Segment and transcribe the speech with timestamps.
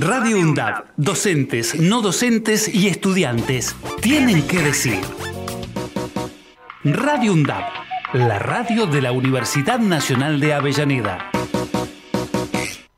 [0.00, 4.98] Radio UNDAB, docentes, no docentes y estudiantes tienen que decir.
[6.82, 7.62] Radio UNDAB,
[8.14, 11.30] la radio de la Universidad Nacional de Avellaneda.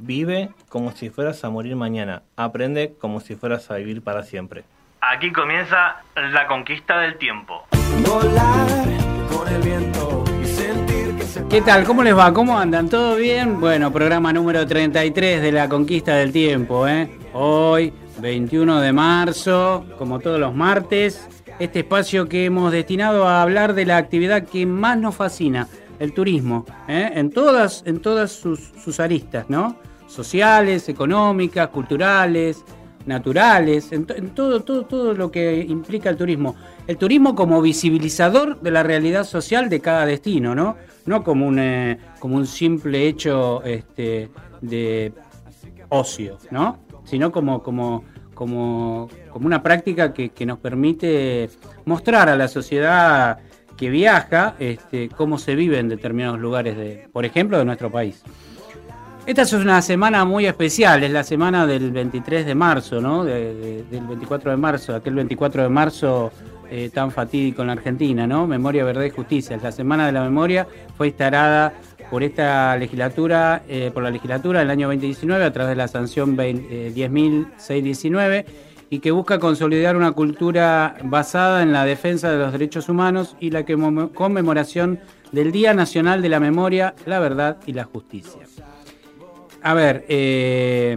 [0.00, 2.22] Vive como si fueras a morir mañana.
[2.36, 4.64] Aprende como si fueras a vivir para siempre.
[5.00, 7.64] Aquí comienza la conquista del tiempo.
[11.50, 11.84] ¿Qué tal?
[11.84, 12.32] ¿Cómo les va?
[12.32, 12.88] ¿Cómo andan?
[12.88, 13.58] ¿Todo bien?
[13.58, 17.10] Bueno, programa número 33 de la conquista del tiempo, ¿eh?
[17.32, 23.74] Hoy, 21 de marzo, como todos los martes, este espacio que hemos destinado a hablar
[23.74, 25.66] de la actividad que más nos fascina,
[25.98, 27.10] el turismo, ¿eh?
[27.14, 29.76] en todas, en todas sus, sus aristas, ¿no?
[30.08, 32.64] Sociales, económicas, culturales,
[33.06, 36.56] naturales, en, todo, todo, todo lo que implica el turismo.
[36.86, 40.76] El turismo como visibilizador de la realidad social de cada destino, ¿no?
[41.06, 45.12] No como un, eh, como un simple hecho este, de
[45.88, 46.78] ocio, ¿no?
[47.04, 51.48] Sino como, como, como, como una práctica que, que nos permite
[51.86, 53.38] mostrar a la sociedad
[53.78, 58.22] que viaja este, cómo se vive en determinados lugares, de, por ejemplo, de nuestro país.
[59.28, 63.24] Esta es una semana muy especial, es la semana del 23 de marzo, ¿no?
[63.24, 66.32] del 24 de marzo, aquel 24 de marzo
[66.70, 68.46] eh, tan fatídico en la Argentina, ¿no?
[68.46, 69.58] Memoria, Verdad y Justicia.
[69.62, 71.74] La Semana de la Memoria fue instalada
[72.10, 76.34] por esta legislatura, eh, por la legislatura del año 2019 a través de la sanción
[76.34, 78.46] 10.619 eh,
[78.88, 83.50] y que busca consolidar una cultura basada en la defensa de los derechos humanos y
[83.50, 85.00] la conmemoración
[85.32, 88.40] del Día Nacional de la Memoria, la Verdad y la Justicia.
[89.62, 90.96] A ver, eh,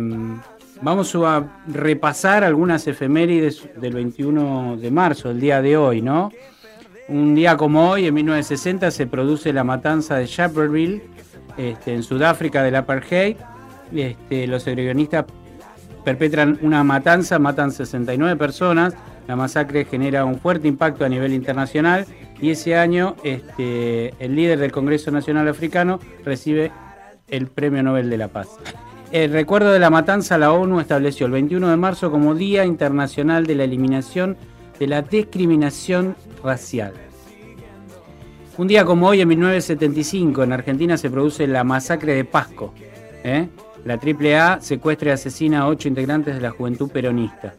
[0.82, 6.32] vamos a repasar algunas efemérides del 21 de marzo, el día de hoy, ¿no?
[7.08, 11.02] Un día como hoy, en 1960, se produce la matanza de Shepherdville,
[11.58, 13.38] este, en Sudáfrica del apartheid.
[13.94, 15.26] Este, los agresionistas
[16.06, 18.94] perpetran una matanza, matan 69 personas.
[19.28, 22.06] La masacre genera un fuerte impacto a nivel internacional
[22.40, 26.72] y ese año este, el líder del Congreso Nacional Africano recibe
[27.32, 28.50] el Premio Nobel de la Paz.
[29.12, 33.46] El recuerdo de la matanza, la ONU estableció el 21 de marzo como Día Internacional
[33.46, 34.38] de la Eliminación
[34.80, 36.94] de la Discriminación Racial.
[38.58, 42.74] Un día como hoy, en 1975, en Argentina se produce la masacre de Pasco.
[43.24, 43.48] ¿eh?
[43.86, 47.56] La AAA secuestra y asesina a ocho integrantes de la juventud peronista.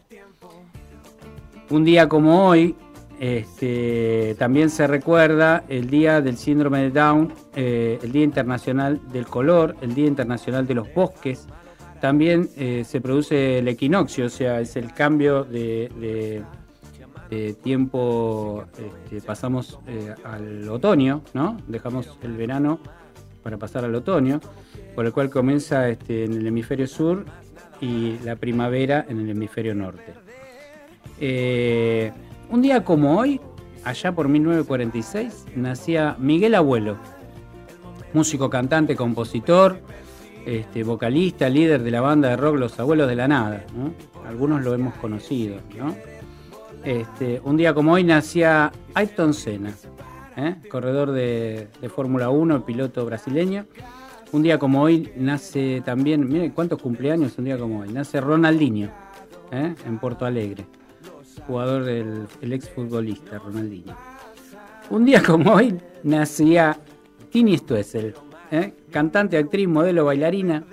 [1.69, 2.75] Un día como hoy,
[3.23, 9.27] este, también se recuerda el Día del Síndrome de Down, eh, el Día Internacional del
[9.27, 11.47] Color, el Día Internacional de los Bosques.
[12.01, 16.43] También eh, se produce el equinoccio, o sea, es el cambio de,
[17.63, 21.55] tiempo, este, pasamos eh, al otoño, ¿no?
[21.65, 22.77] Dejamos el verano
[23.41, 24.41] para pasar al otoño,
[24.95, 27.23] por el cual comienza este, en el hemisferio sur
[27.79, 30.13] y la primavera en el hemisferio norte.
[32.53, 33.41] Un día como hoy,
[33.83, 36.97] allá por 1946, nacía Miguel Abuelo,
[38.13, 39.79] músico, cantante, compositor,
[40.45, 43.65] este, vocalista, líder de la banda de rock Los Abuelos de la Nada.
[44.27, 45.55] Algunos lo hemos conocido.
[46.83, 49.73] Este, un día como hoy nacía Ayrton Senna,
[50.37, 50.57] ¿eh?
[50.69, 53.65] corredor de, Fórmula 1, piloto brasileño.
[54.31, 58.89] Un día como hoy nace también, miren cuántos cumpleaños un día como hoy, nace Ronaldinho
[59.51, 59.73] ¿eh?
[59.87, 60.67] en Porto Alegre
[61.47, 63.95] jugador del el exfutbolista Ronaldinho.
[64.89, 66.77] Un día como hoy nacía
[67.31, 68.13] Tini Stoessel,
[68.51, 68.73] ¿eh?
[68.91, 70.63] cantante, actriz, modelo, bailarina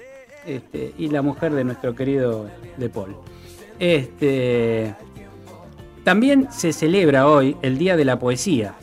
[0.46, 3.16] este, y la mujer de nuestro querido De Paul.
[3.78, 4.94] Este,
[6.04, 8.74] también se celebra hoy el Día de la Poesía,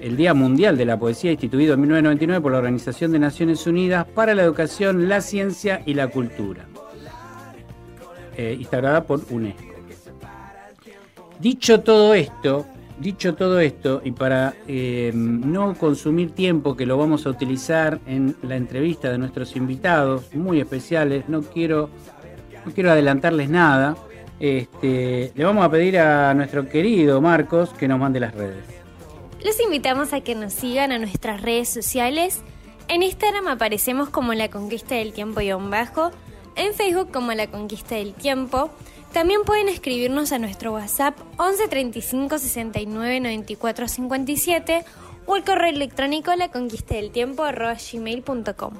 [0.00, 4.06] el Día Mundial de la Poesía instituido en 1999 por la Organización de Naciones Unidas
[4.06, 6.66] para la Educación, la Ciencia y la Cultura,
[8.36, 9.73] eh, instaurada por UNESCO.
[11.40, 12.66] Dicho todo esto,
[12.98, 18.36] dicho todo esto, y para eh, no consumir tiempo que lo vamos a utilizar en
[18.42, 21.90] la entrevista de nuestros invitados muy especiales, no quiero,
[22.64, 23.96] no quiero adelantarles nada.
[24.40, 28.64] Este, le vamos a pedir a nuestro querido Marcos que nos mande las redes.
[29.44, 32.42] Los invitamos a que nos sigan a nuestras redes sociales.
[32.88, 36.10] En Instagram aparecemos como La Conquista del Tiempo y bajo,
[36.56, 38.70] en Facebook como La Conquista del Tiempo
[39.14, 44.84] También pueden escribirnos a nuestro WhatsApp 11 35 69 94 57
[45.26, 48.74] o el correo electrónico la conquista del tiempo gmail.com.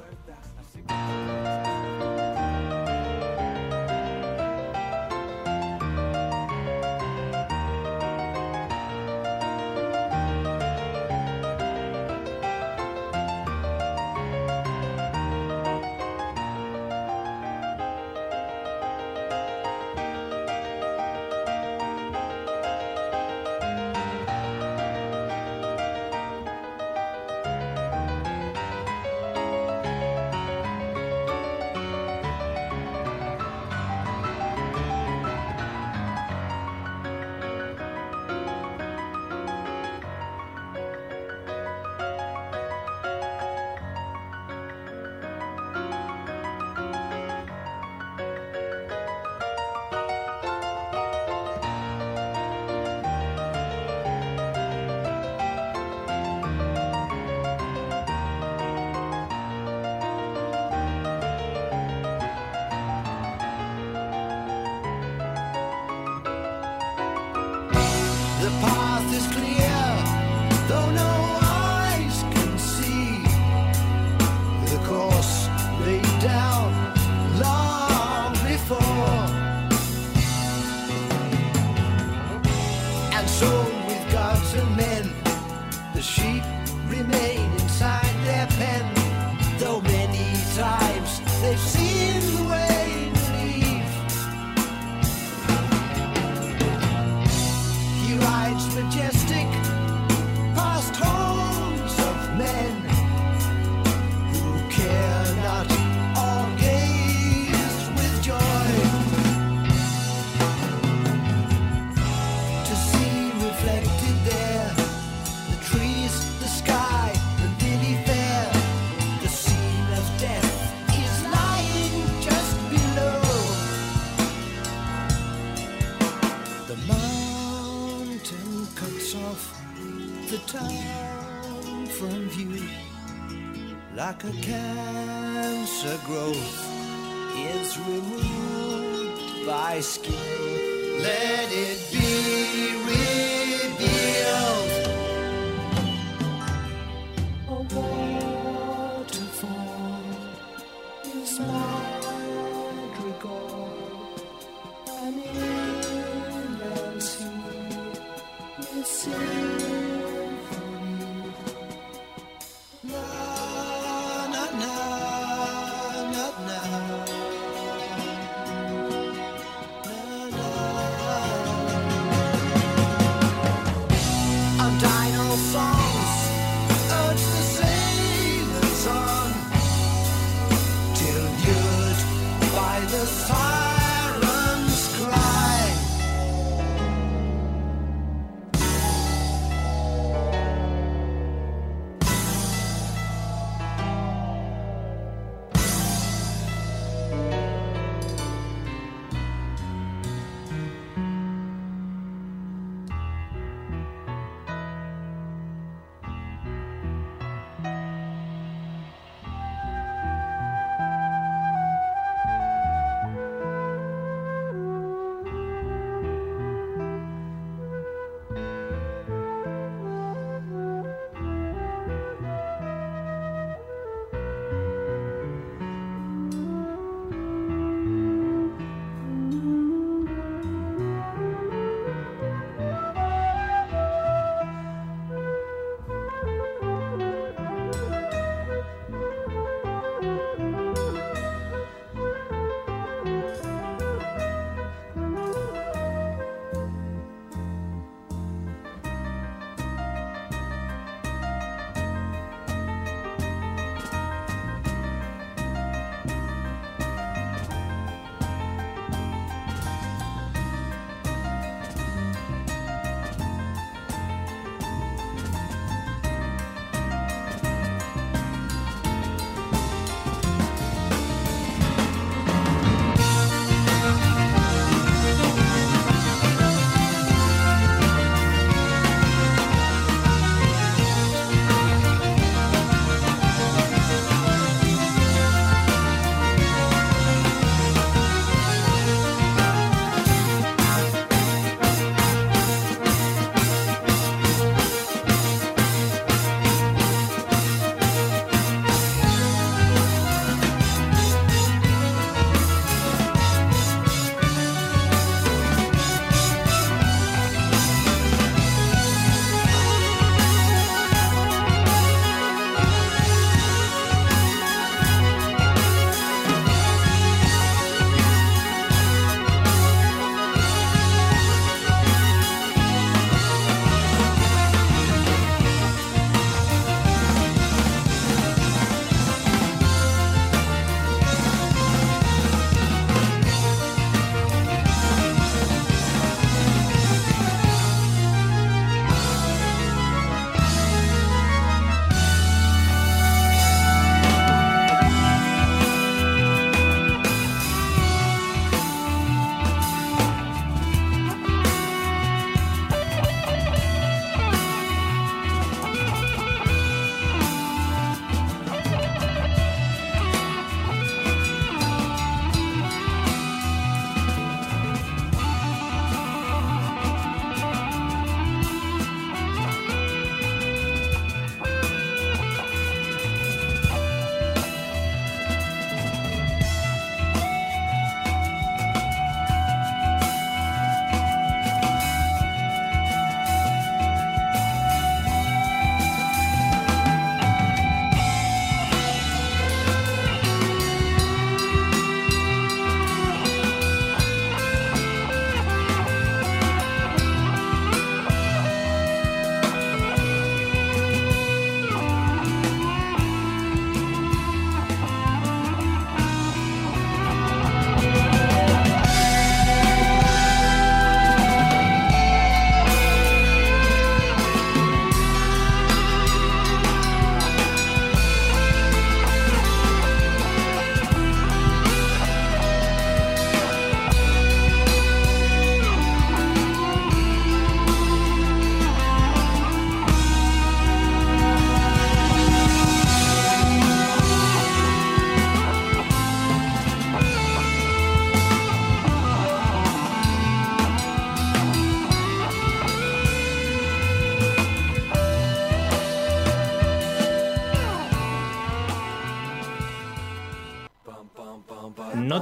[155.05, 155.44] sunny.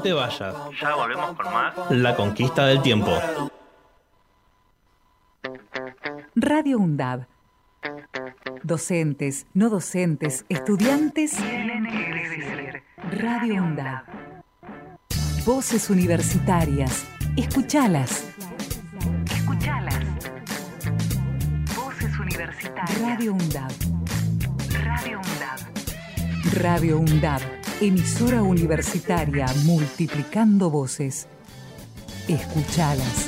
[0.04, 0.54] Te vayas.
[0.80, 1.74] Ya volvemos con más.
[1.90, 3.12] La conquista del tiempo.
[6.36, 7.26] Radio UNDAB.
[8.64, 11.38] Docentes, no docentes, estudiantes.
[13.12, 14.04] Radio UNDAB.
[15.46, 17.06] Voces universitarias.
[17.36, 18.30] Escuchalas.
[19.32, 20.00] Escuchalas.
[21.76, 23.02] Voces universitarias.
[23.02, 23.72] Radio UNDAB.
[24.84, 26.62] Radio UNDAB.
[26.62, 27.63] Radio UNDAB.
[27.86, 31.28] Emisora universitaria multiplicando voces.
[32.30, 33.28] Escuchalas.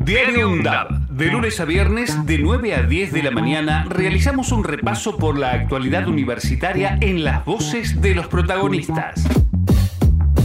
[0.00, 1.08] Diario UNDAB.
[1.10, 5.38] De lunes a viernes, de 9 a 10 de la mañana, realizamos un repaso por
[5.38, 9.24] la actualidad universitaria en las voces de los protagonistas.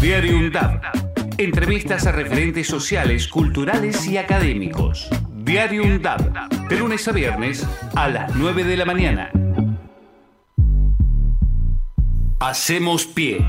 [0.02, 0.82] Diario UNDAB.
[1.38, 5.10] Entrevistas a referentes sociales, culturales y académicos.
[5.34, 6.68] Diario UNDAB.
[6.68, 9.32] De lunes a viernes, a las 9 de la mañana.
[12.40, 13.46] Hacemos pie.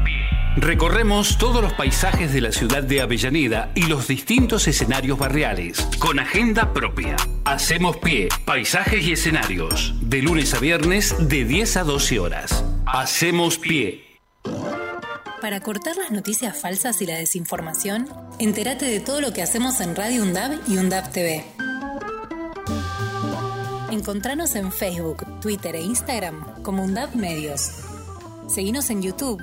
[0.56, 6.20] Recorremos todos los paisajes de la ciudad de Avellaneda y los distintos escenarios barriales, con
[6.20, 7.16] agenda propia.
[7.44, 12.64] Hacemos pie, paisajes y escenarios, de lunes a viernes de 10 a 12 horas.
[12.86, 14.04] Hacemos pie.
[15.40, 18.08] Para cortar las noticias falsas y la desinformación,
[18.38, 21.44] entérate de todo lo que hacemos en Radio UNDAB y UNDAB TV.
[23.90, 27.72] Encontranos en Facebook, Twitter e Instagram como UNDAB Medios.
[28.46, 29.42] Seguinos en YouTube.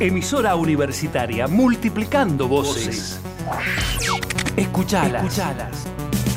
[0.00, 3.20] Emisora universitaria multiplicando voces.
[4.56, 5.40] Escuchalas.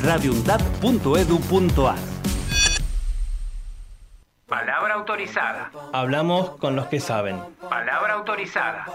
[0.00, 1.96] radioundab.edu.ar
[4.46, 5.72] Palabra autorizada.
[5.92, 7.40] Hablamos con los que saben.
[7.68, 8.86] Palabra autorizada.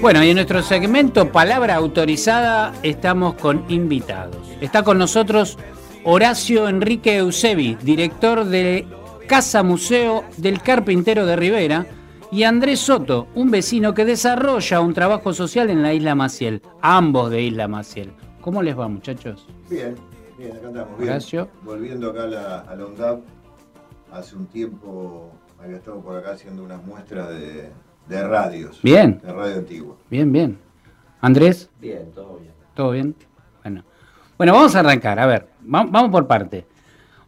[0.00, 4.38] Bueno, y en nuestro segmento Palabra Autorizada estamos con invitados.
[4.62, 5.58] Está con nosotros
[6.04, 8.86] Horacio Enrique Eusebi, director de
[9.28, 11.86] Casa Museo del Carpintero de Rivera,
[12.32, 17.30] y Andrés Soto, un vecino que desarrolla un trabajo social en la Isla Maciel, ambos
[17.30, 18.10] de Isla Maciel.
[18.40, 19.46] ¿Cómo les va, muchachos?
[19.70, 19.94] Bien,
[20.36, 20.98] bien, acá andamos.
[20.98, 21.10] Bien.
[21.10, 21.48] Horacio.
[21.62, 23.20] Volviendo acá a la, a la UNDAP,
[24.12, 25.30] hace un tiempo
[25.62, 27.70] había estado por acá haciendo unas muestras de,
[28.08, 28.80] de radios.
[28.82, 29.20] Bien.
[29.22, 29.96] De radio antigua.
[30.10, 30.58] Bien, bien.
[31.20, 32.52] Andrés, Bien, todo bien.
[32.74, 33.14] ¿todo bien?
[33.62, 33.84] Bueno,
[34.36, 35.18] bueno vamos a arrancar.
[35.18, 36.66] A ver, va- vamos por parte.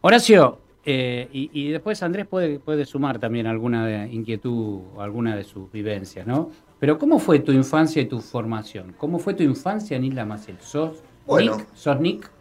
[0.01, 5.35] Horacio, eh, y, y después Andrés puede, puede sumar también alguna de inquietud o alguna
[5.35, 6.49] de sus vivencias, ¿no?
[6.79, 8.93] Pero ¿cómo fue tu infancia y tu formación?
[8.97, 10.57] ¿Cómo fue tu infancia en Isla Maciel?
[10.59, 11.57] ¿Sos Bueno.
[11.57, 11.67] Nick?
[11.75, 12.31] ¿Sos Nick?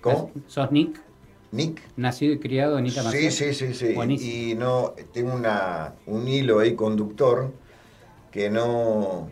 [0.00, 0.32] ¿Cómo?
[0.46, 1.00] ¿Sos Nick?
[1.52, 1.80] Nick.
[1.96, 3.32] ¿Nacido y criado en Isla Sí, Maciel?
[3.32, 3.94] sí, sí, sí.
[3.94, 4.32] Buenísimo.
[4.32, 7.52] Y no, tengo una, un hilo ahí conductor
[8.30, 9.30] que no.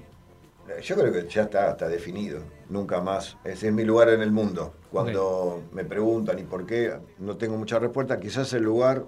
[0.82, 2.42] Yo creo que ya está, está definido.
[2.68, 3.36] Nunca más.
[3.44, 4.74] Ese es mi lugar en el mundo.
[4.90, 8.18] Cuando me preguntan y por qué, no tengo mucha respuesta.
[8.18, 9.04] Quizás el lugar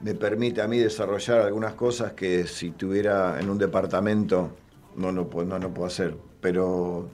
[0.00, 4.50] me permite a mí desarrollar algunas cosas que si tuviera en un departamento
[4.96, 6.16] no puedo, no, lo puedo hacer.
[6.40, 7.08] Pero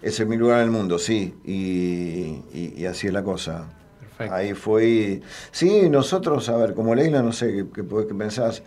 [0.00, 1.34] ese es mi lugar en el mundo, sí.
[1.44, 3.66] Y, y- y así es la cosa.
[4.00, 4.34] Perfecto.
[4.34, 5.20] Ahí fue.
[5.50, 8.62] Sí, nosotros, a ver, como la isla, no sé qué, qué, pensás.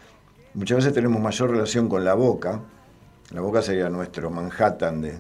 [0.54, 2.62] Muchas veces tenemos mayor relación con la boca.
[3.32, 5.20] La boca sería nuestro Manhattan de,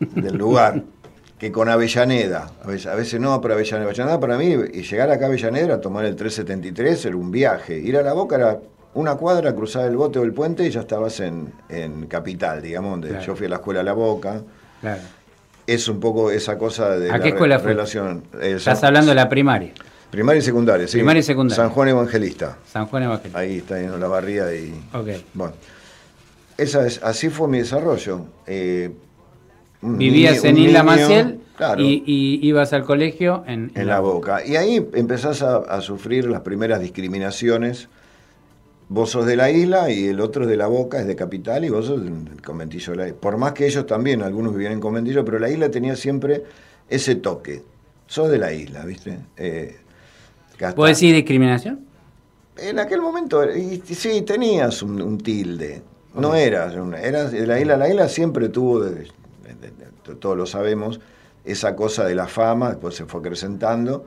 [0.00, 0.82] del lugar.
[1.38, 2.50] que con Avellaneda.
[2.64, 3.84] A veces, a veces no, pero Avellaneda.
[3.86, 7.78] Avellaneda para mí, y llegar acá a Avellaneda tomar el 373 era un viaje.
[7.78, 8.58] Ir a la boca era
[8.94, 12.90] una cuadra, cruzar el bote o el puente y ya estabas en, en Capital, digamos,
[12.92, 13.24] donde Claro.
[13.24, 14.42] yo fui a la escuela a la boca.
[14.80, 15.00] Claro.
[15.66, 17.72] es un poco esa cosa de ¿A la qué escuela re- fue?
[17.72, 18.22] relación.
[18.40, 19.72] eh, Estás San- hablando de la primaria.
[20.10, 20.94] Primaria y secundaria, sí.
[20.96, 21.62] Primaria y secundaria.
[21.64, 22.56] San Juan Evangelista.
[22.66, 23.38] San Juan Evangelista.
[23.38, 24.72] Ahí está en la barría y.
[24.94, 25.08] Ok.
[25.34, 25.52] Bueno.
[26.56, 28.22] Esa es, así fue mi desarrollo.
[28.46, 28.90] Eh,
[29.80, 34.44] Vivías en Isla Maciel claro, y, y ibas al colegio en, en la boca.
[34.44, 37.88] Y ahí empezás a, a sufrir las primeras discriminaciones.
[38.90, 41.64] Vos sos de la isla y el otro es de la boca, es de capital
[41.64, 43.18] y vos sos del conventillo de la isla.
[43.20, 46.42] Por más que ellos también, algunos vivían en conventillo, pero la isla tenía siempre
[46.88, 47.62] ese toque.
[48.06, 49.18] Sos de la isla, ¿viste?
[49.36, 49.76] Eh,
[50.56, 51.80] que hasta- ¿Puedo decir discriminación?
[52.56, 55.82] En aquel momento, y, sí, tenías un, un tilde.
[56.14, 56.72] No eras
[57.30, 57.76] de la isla.
[57.76, 59.10] La isla siempre tuvo, de- de- de- de-
[60.16, 61.00] todos lo sabemos,
[61.44, 64.04] esa cosa de la fama, después se fue acrecentando.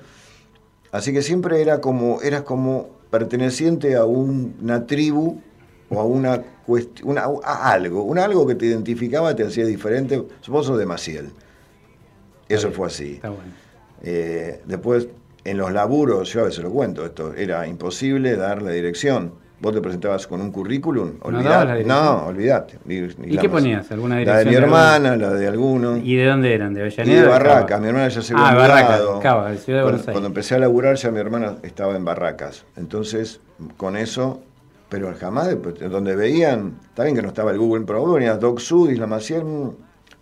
[0.92, 5.42] Así que siempre era como, eras como perteneciente a un- una tribu
[5.90, 10.24] o a una cuestión, a algo, un algo que te identificaba, te hacía diferente.
[10.48, 11.32] Vos sos de Maciel.
[12.50, 13.14] Eso fue así.
[13.14, 13.52] Está bueno.
[14.04, 15.08] Eh, después,
[15.44, 19.34] en los laburos, yo a veces lo cuento, esto era imposible dar la dirección.
[19.62, 21.66] Vos te presentabas con un currículum, ¿No olvidate.
[21.66, 21.88] la dirección?
[22.06, 22.80] No, olvidate.
[22.88, 23.92] ¿Y la qué ponías?
[23.92, 25.98] ¿Alguna La de dirección mi de hermana, la de alguno.
[25.98, 26.74] ¿Y de dónde eran?
[26.74, 27.22] ¿De Y Avellaneda?
[27.22, 27.82] de Barracas, Cava?
[27.82, 29.20] mi hermana ya se Ah, había Barracas, mudado.
[29.20, 30.12] Cava, Ciudad de cuando, Buenos Aires.
[30.14, 32.66] cuando empecé a laburar ya mi hermana estaba en Barracas.
[32.76, 33.40] Entonces,
[33.78, 34.42] con eso,
[34.90, 38.40] pero jamás, después, donde veían, está bien que no estaba el Google, pero vos venías
[38.40, 39.72] Doc Sud, Isla Maciel, mm,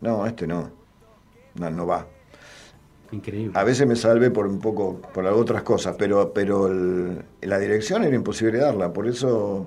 [0.02, 0.70] no, este no,
[1.56, 2.06] no, no va.
[3.12, 3.54] Increíble.
[3.58, 8.04] A veces me salvé por un poco, por otras cosas, pero, pero el- la dirección
[8.04, 9.66] era imposible darla, por eso,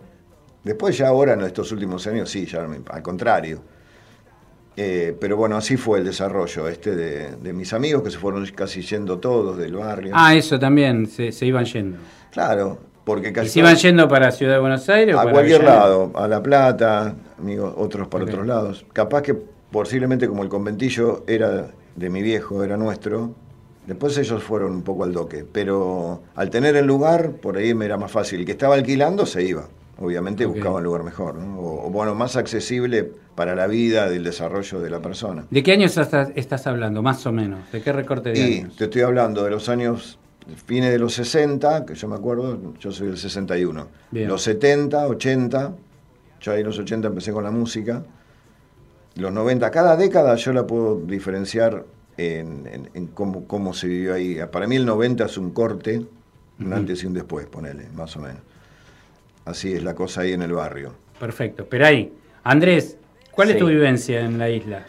[0.63, 3.61] después ya ahora en estos últimos años sí, ya al contrario.
[4.77, 8.47] Eh, pero bueno, así fue el desarrollo este de, de mis amigos que se fueron
[8.55, 10.13] casi yendo todos del barrio.
[10.15, 11.99] Ah, eso también, se, se iban yendo.
[12.31, 15.33] Claro, porque ¿Y casi se iban yendo para Ciudad de Buenos Aires o a para
[15.35, 18.87] cualquier lado, a La Plata, amigos, otros para otros lados.
[18.95, 23.35] Capaz que posiblemente como el conventillo era de mi viejo, era nuestro,
[23.87, 27.85] después ellos fueron un poco al doque, pero al tener el lugar, por ahí me
[27.85, 28.41] era más fácil.
[28.41, 30.55] El que estaba alquilando se iba, obviamente Ok.
[30.55, 31.59] buscaba un lugar mejor, ¿no?
[31.61, 35.45] o, o, bueno, más accesible para la vida, del desarrollo de la persona.
[35.51, 37.61] ¿De qué años estás, estás hablando, más o menos?
[37.73, 38.77] ¿De qué recorte de Y años?
[38.77, 40.19] te estoy hablando de los años,
[40.67, 43.87] fines de los 60, que yo me acuerdo, yo soy del 61.
[44.11, 44.29] Bien.
[44.29, 45.73] Los 70, 80,
[46.41, 48.03] yo ahí en los 80 empecé con la música.
[49.17, 51.85] Los 90, cada década yo la puedo diferenciar
[52.17, 54.39] en, en- en cómo, cómo se vivió ahí.
[54.51, 56.03] Para mí el 90 es un corte,
[56.61, 58.41] un antes y un después, ponele, más o menos.
[59.45, 60.95] Así es la cosa ahí en el barrio.
[61.19, 61.67] Perfecto.
[61.69, 62.13] Pero ahí,
[62.45, 62.97] Andrés,
[63.33, 64.85] ¿cuál es tu vivencia en la isla?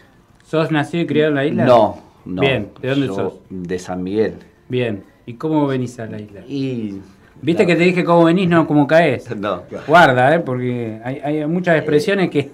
[0.46, 1.66] ¿Sos nacido y criado en la isla?
[1.66, 2.42] No, no.
[2.42, 3.34] Bien, ¿de dónde Yo sos?
[3.50, 4.36] De San Miguel.
[4.70, 5.04] Bien.
[5.26, 6.42] ¿Y cómo venís a la isla?
[6.48, 7.00] Y.
[7.42, 9.28] Viste que te dije cómo venís, no cómo caes.
[9.36, 9.64] No.
[9.88, 10.40] Guarda, ¿eh?
[10.40, 12.52] porque hay, hay muchas expresiones que...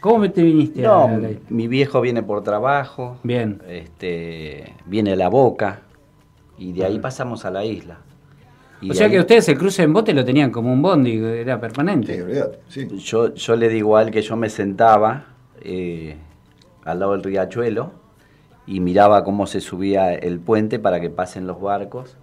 [0.00, 1.40] ¿Cómo te viniste No, a la isla?
[1.48, 3.16] mi viejo viene por trabajo.
[3.22, 3.60] Bien.
[3.68, 5.80] Este, viene a la boca.
[6.56, 7.02] Y de ahí Ajá.
[7.02, 7.98] pasamos a la isla.
[8.80, 11.16] Y O sea ahí- que ustedes el cruce en bote lo tenían como un bondi,
[11.16, 12.24] era permanente.
[12.98, 15.26] Yo, yo le digo a él que yo me sentaba
[15.60, 16.16] eh,
[16.84, 17.90] al lado del riachuelo
[18.66, 22.16] y miraba cómo se subía el puente para que pasen los barcos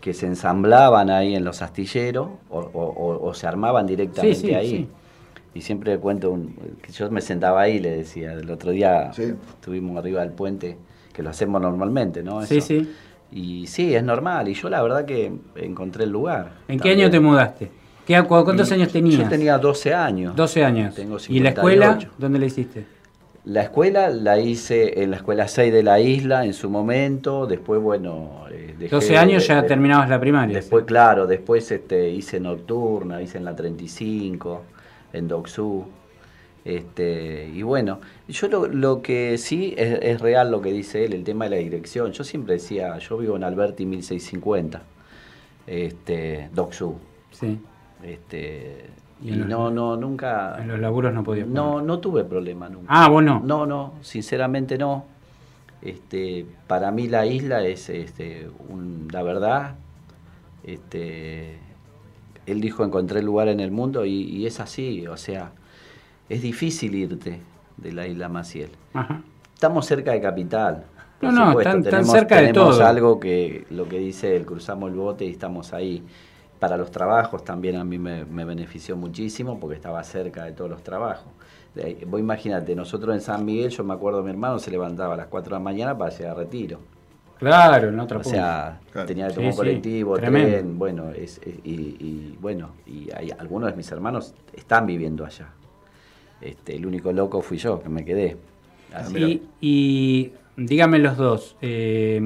[0.00, 4.46] que se ensamblaban ahí en los astilleros o, o- o- o se armaban directamente Sí,
[4.48, 4.88] sí, ahí.
[5.54, 9.96] Y siempre cuento un- que yo me sentaba ahí, le decía, el otro día estuvimos
[9.98, 10.76] arriba del puente,
[11.12, 12.44] que lo hacemos normalmente, ¿no?
[12.46, 12.66] Sí, Eso.
[12.68, 12.92] sí.
[13.32, 14.48] Y sí, es normal.
[14.48, 16.52] Y yo la verdad que encontré el lugar.
[16.68, 17.70] ¿En qué año te mudaste?
[18.06, 19.22] ¿Qué, cu- ¿Cuántos Y años tenías?
[19.22, 20.34] Yo tenía 12 años.
[20.34, 20.94] 12 años.
[20.94, 21.98] Tengo ¿Y la 58.
[21.98, 22.10] escuela?
[22.18, 22.86] ¿Dónde la hiciste?
[23.44, 27.80] La escuela la hice en la escuela 6 de la isla en su momento, después
[27.80, 28.44] bueno...
[28.50, 30.56] eh, dejé 12 años ya de- terminabas la primaria.
[30.56, 34.62] Después, claro, después este, hice nocturna, hice en la 35,
[35.12, 35.84] en Doxú.
[36.64, 41.14] Este, y bueno, yo lo, lo que sí es, es real lo que dice él,
[41.14, 42.12] el tema de la dirección.
[42.12, 44.82] Yo siempre decía, yo vivo en Alberti 1650,
[45.66, 46.96] este, Doxú.
[47.30, 47.58] Sí.
[48.02, 48.86] Este,
[49.22, 50.56] Y y, en los- no, no, nunca...
[50.60, 52.86] En los laburos no podías No, no tuve problema nunca.
[52.88, 53.40] Ah, vos no.
[53.40, 55.06] No, no, sinceramente no.
[55.82, 59.76] Este, para mí la isla es, este, un- la verdad,
[60.62, 61.58] este,
[62.46, 65.52] él dijo encontré el lugar en el mundo y, y es así, o sea,
[66.28, 67.40] es difícil irte
[67.76, 68.70] de la isla Maciel.
[68.94, 69.22] Ajá.
[69.54, 70.84] Estamos cerca de Capital.
[71.20, 72.86] por No, no, supuesto, tan- tan tenemos, cerca de tenemos todo.
[72.86, 76.02] algo que lo que dice él, cruzamos el bote y estamos ahí.
[76.58, 80.70] Para los trabajos también a mí me, me benefició muchísimo porque estaba cerca de todos
[80.70, 81.32] los trabajos.
[81.74, 85.16] De Vos imagínate, nosotros en San Miguel, yo me acuerdo mi hermano se levantaba a
[85.16, 86.78] las 4 de la mañana para llegar a retiro.
[87.40, 88.36] Claro, en otra O punta.
[88.38, 89.06] sea, Claro.
[89.08, 90.48] tenía que Sí, tomar sí, colectivo, tremendo.
[90.50, 95.24] tren, bueno, es, es- y, y, bueno, y hay, algunos de mis hermanos están viviendo
[95.24, 95.48] allá.
[96.40, 98.36] Este, el único loco fui yo, que me quedé.
[98.94, 101.56] Así- Y, y dígame los dos.
[101.62, 102.20] eh,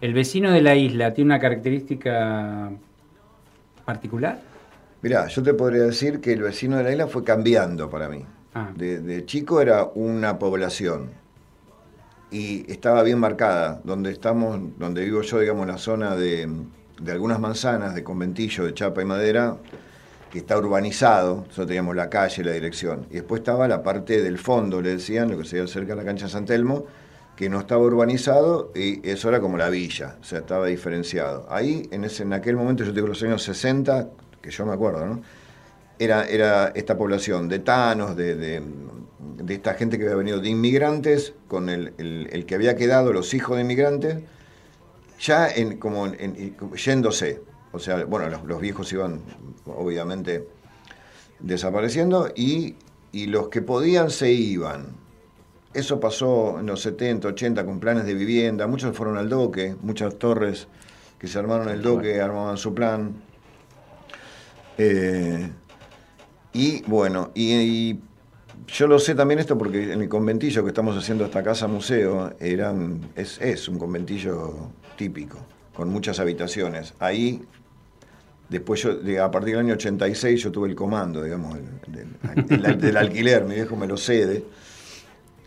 [0.00, 2.70] ¿El vecino de la isla tiene una característica
[3.84, 4.40] particular?
[5.02, 8.24] Mirá, yo te podría decir que el vecino de la isla fue cambiando para mí.
[8.54, 8.70] Ah.
[8.76, 11.10] De, de chico era una población
[12.30, 13.80] y estaba bien marcada.
[13.84, 16.48] Donde estamos, donde vivo yo, digamos, la zona de,
[17.00, 19.56] de algunas manzanas, de conventillo, de chapa y madera,
[20.30, 23.06] que está urbanizado, nosotros teníamos la calle, la dirección.
[23.10, 26.04] Y después estaba la parte del fondo, le decían, lo que sería cerca de la
[26.04, 26.84] cancha de San Telmo,
[27.34, 31.46] que no estaba urbanizado y eso era como la villa, o sea, estaba diferenciado.
[31.48, 34.08] Ahí, en, ese, en aquel momento, yo digo los años 60,
[34.42, 35.22] que yo me acuerdo, ¿no?
[36.00, 38.60] Era, era esta población de tanos, de,
[39.18, 43.12] de esta gente que había venido de inmigrantes, con el, el- el que había quedado,
[43.12, 44.18] los hijos de inmigrantes,
[45.20, 47.42] ya en, como en- en- yéndose.
[47.72, 49.20] O sea, bueno, los, los viejos iban
[49.66, 50.46] obviamente
[51.40, 52.76] desapareciendo y,
[53.12, 54.86] y los que podían se iban.
[55.74, 60.18] Eso pasó en los 70, 80 con planes de vivienda, muchos fueron al doque, muchas
[60.18, 60.66] torres
[61.18, 63.14] que se armaron el doque armaban su plan.
[64.78, 65.50] Eh,
[66.52, 68.00] y bueno, y, y
[68.68, 72.34] yo lo sé también esto porque en el conventillo que estamos haciendo esta casa museo
[72.38, 74.54] eran, es, un conventillo
[74.96, 75.38] típico,
[75.74, 76.94] con muchas habitaciones.
[76.98, 77.42] Ahí,
[78.48, 83.44] después yo, a partir del año 86 yo tuve el comando, digamos, el- del, alquiler,
[83.44, 84.44] mi viejo me lo cede.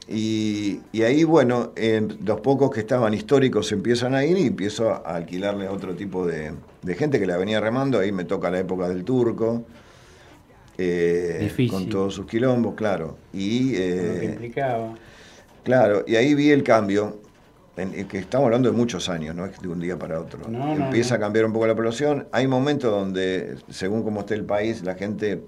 [0.07, 4.97] Y, ahí, bueno, eh, los pocos que estaban históricos empiezan a ir y empiezo a
[4.97, 7.99] alquilarle a otro tipo de, de gente que la venía remando.
[7.99, 9.63] Ahí me toca la época del turco,
[10.77, 13.17] eh, con todos sus quilombos, claro.
[13.33, 14.99] Y, Lo que eh, implicaba.
[15.63, 17.21] claro, y ahí vi el cambio,
[17.77, 20.49] en, en que estamos hablando de muchos años, no es de un día para otro.
[20.49, 21.17] No, Empieza no.
[21.17, 22.27] a cambiar un poco la población.
[22.31, 25.45] Hay momentos donde, según cómo esté el país, la gente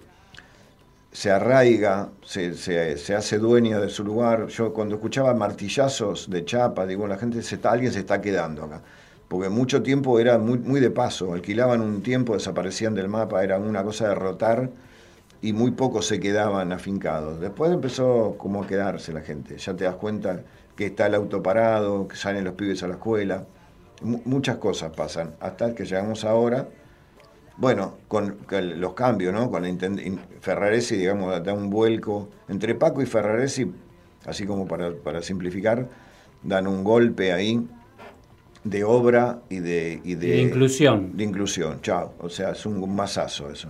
[1.12, 4.48] se arraiga, se, se- se hace dueña de su lugar.
[4.48, 8.64] Yo cuando escuchaba martillazos de chapa, digo, la gente se está, alguien se está quedando
[8.64, 8.82] acá.
[9.28, 13.58] Porque mucho tiempo era muy, muy de paso, alquilaban un tiempo, desaparecían del mapa, era
[13.60, 14.70] una cosa de rotar
[15.44, 17.40] y muy pocos se quedaban afincados.
[17.40, 20.42] Después empezó como a quedarse la gente, ya te das cuenta
[20.76, 23.46] que está el auto parado, que salen los pibes a la escuela,
[24.02, 26.68] Mu- muchas cosas pasan, hasta que llegamos ahora,
[27.58, 29.52] bueno, con, con los cambios, ¿no?
[29.52, 29.70] Con la
[30.42, 33.72] Ferraresi, digamos, da un vuelco entre Paco y Ferraresi,
[34.26, 35.88] así como para, para simplificar,
[36.42, 37.68] dan un golpe ahí
[38.64, 41.16] de obra y de, y de, Y de inclusión.
[41.16, 42.14] De inclusión, chao.
[42.20, 43.70] O sea, es un masazo eso.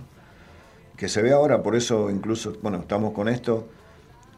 [0.96, 3.66] Que se ve ahora, por eso incluso, bueno, estamos con esto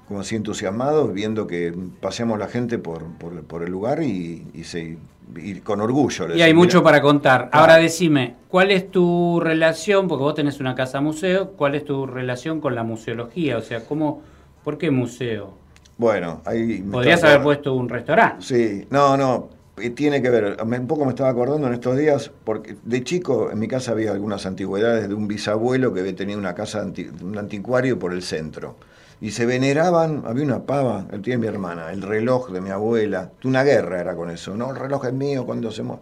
[0.09, 4.65] como así entusiasmados, viendo que paseamos la gente por, por, por el lugar y, y
[4.65, 4.99] se,
[5.35, 6.29] y con orgullo.
[6.29, 7.49] le Y hay mucho para contar.
[7.53, 12.07] Ahora decime, ¿cuál es tu relación, porque vos tenés una casa museo, cuál es tu
[12.07, 13.59] relación con la museología?
[13.59, 14.23] O sea, ¿cómo,
[14.63, 15.55] ¿por qué museo?
[15.99, 16.83] Bueno, ahí...
[16.83, 18.45] Podrías haber puesto un restaurante.
[18.45, 19.49] Sí, no, no,
[19.95, 20.57] tiene que ver.
[20.63, 24.13] Un poco me estaba acordando en estos días, porque de chico en mi casa había
[24.13, 28.77] algunas antigüedades de un bisabuelo que tenía una casa, anti- un anticuario por el centro.
[29.21, 33.31] Y se veneraban, había una pava, el tiene mi hermana, el reloj de mi abuela,
[33.45, 36.01] una guerra era con eso, no, el reloj es mío cuando hacemos...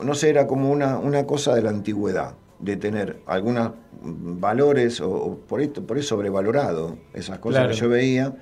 [0.00, 3.70] No sé, era como una, una cosa de la antigüedad, de tener algunos
[4.02, 7.70] valores, o, o por, ahí, por ahí sobrevalorado, esas cosas Claro.
[7.74, 8.32] que yo veía.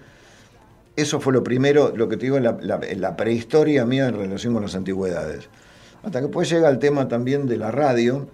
[0.97, 4.07] Eso fue lo primero, lo que te digo, en la, la- en la prehistoria mía
[4.09, 5.49] en relación con las antigüedades.
[6.03, 8.29] Hasta que después llega el tema también de la radio.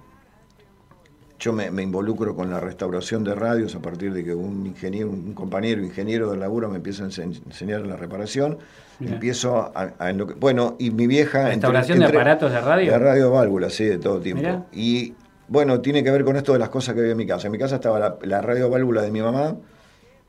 [1.39, 5.09] Yo me, me involucro con la restauración de radios a partir de que un ingeniero,
[5.09, 8.59] un compañero ingeniero del laburo me empieza a ense- enseñar la reparación.
[8.99, 9.15] Bien.
[9.15, 11.49] Empiezo a, a- en lo que- bueno, y mi vieja...
[11.49, 12.93] ¿Restauración de aparatos de radio?
[12.93, 14.21] De radio válvulas, sí, de todo.
[14.21, 14.67] Mirá.
[14.73, 15.15] Y
[15.49, 17.47] bueno, tiene que ver con esto de las cosas que había en mi casa.
[17.47, 19.57] En mi casa estaba la, la radio válvula de mi mamá,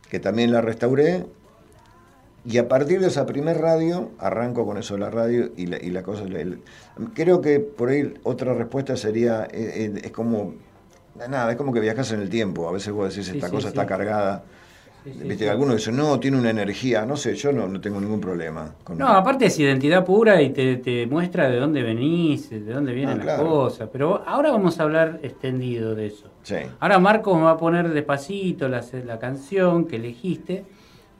[0.10, 1.26] que también la restauré.
[2.44, 5.78] Y a partir de esa primer radio, arranco con eso de la radio y la,
[5.78, 6.24] y la cosa.
[6.24, 6.64] el-
[7.14, 10.56] creo que por ahí otra respuesta sería: eh, eh, es como.
[11.30, 12.68] Nada, es como que viajas en el tiempo.
[12.68, 13.68] A veces vos decís, esta sí, cosa sí.
[13.70, 14.44] está cargada.
[15.04, 17.06] Sí, Viste, algunos dicen, no, tiene una energía.
[17.06, 18.76] No sé, yo no, no tengo ningún problema.
[18.84, 22.94] Con No, aparte es identidad pura y te, te muestra de dónde venís, de dónde
[22.94, 23.90] vienen Ah, las cosas.
[23.92, 26.28] Pero ahora vamos a hablar extendido de eso.
[26.44, 26.56] Sí.
[26.80, 30.66] Ahora Marcos me va a poner despacito la, la canción que elegiste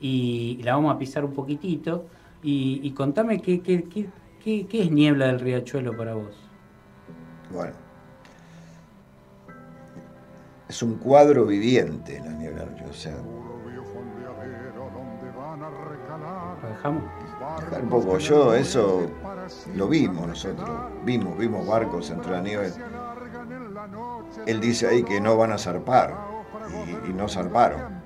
[0.02, 2.06] y, la vamos a pisar un poquitito.
[2.44, 4.10] Y, y contame qué, qué, qué,
[4.44, 6.36] qué- qué es Niebla del Riachuelo para vos.
[7.52, 7.74] Bueno.
[10.68, 12.66] Es un cuadro viviente la niebla.
[12.90, 13.14] O sea,
[16.64, 17.04] ¿Lo dejamos?
[17.82, 18.18] un poco.
[18.18, 19.02] Yo, eso
[19.76, 20.70] lo vimos nosotros.
[21.04, 22.72] Vimos, vimos barcos entre la nieve.
[24.46, 26.16] Él dice ahí que no van a zarpar.
[27.06, 28.01] Y, y no zarparon.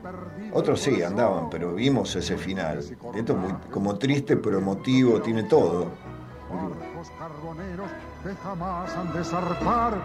[0.56, 2.80] Otros sí andaban, pero vimos ese final.
[2.80, 5.92] Esto es muy, como triste pero emotivo, tiene todo.
[6.50, 7.92] Barcos carboneros
[8.24, 9.96] que jamás han de zarpar,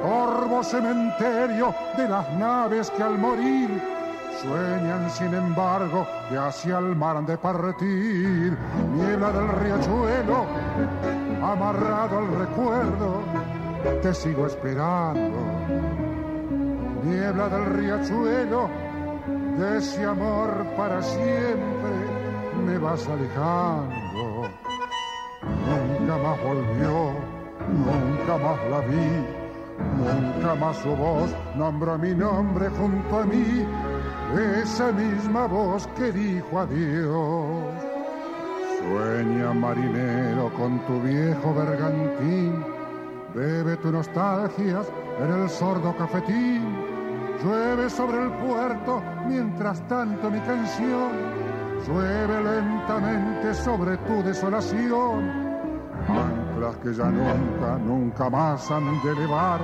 [0.00, 3.68] torvo cementerio de las naves que al morir
[4.40, 8.56] sueñan sin embargo que hacia el mar han de partir.
[8.94, 10.46] Niebla del riachuelo,
[11.42, 13.20] amarrado al recuerdo,
[14.00, 15.36] te sigo esperando.
[17.04, 18.89] Niebla del riachuelo,
[19.60, 21.92] de ese amor para siempre
[22.64, 24.48] me vas alejando.
[25.68, 27.12] Nunca más volvió,
[27.68, 29.10] nunca más la vi,
[29.98, 33.66] nunca más su voz nombró mi nombre junto a mí,
[34.62, 37.74] esa misma voz que dijo adiós.
[38.78, 42.64] Sueña marinero con tu viejo bergantín,
[43.34, 44.90] bebe tu nostalgias
[45.22, 46.79] en el sordo cafetín,
[47.42, 51.10] llueve sobre el puerto mientras tanto mi canción
[51.86, 55.50] llueve lentamente sobre tu desolación.
[56.08, 59.60] Anclas que ya nunca, nunca más han de elevar,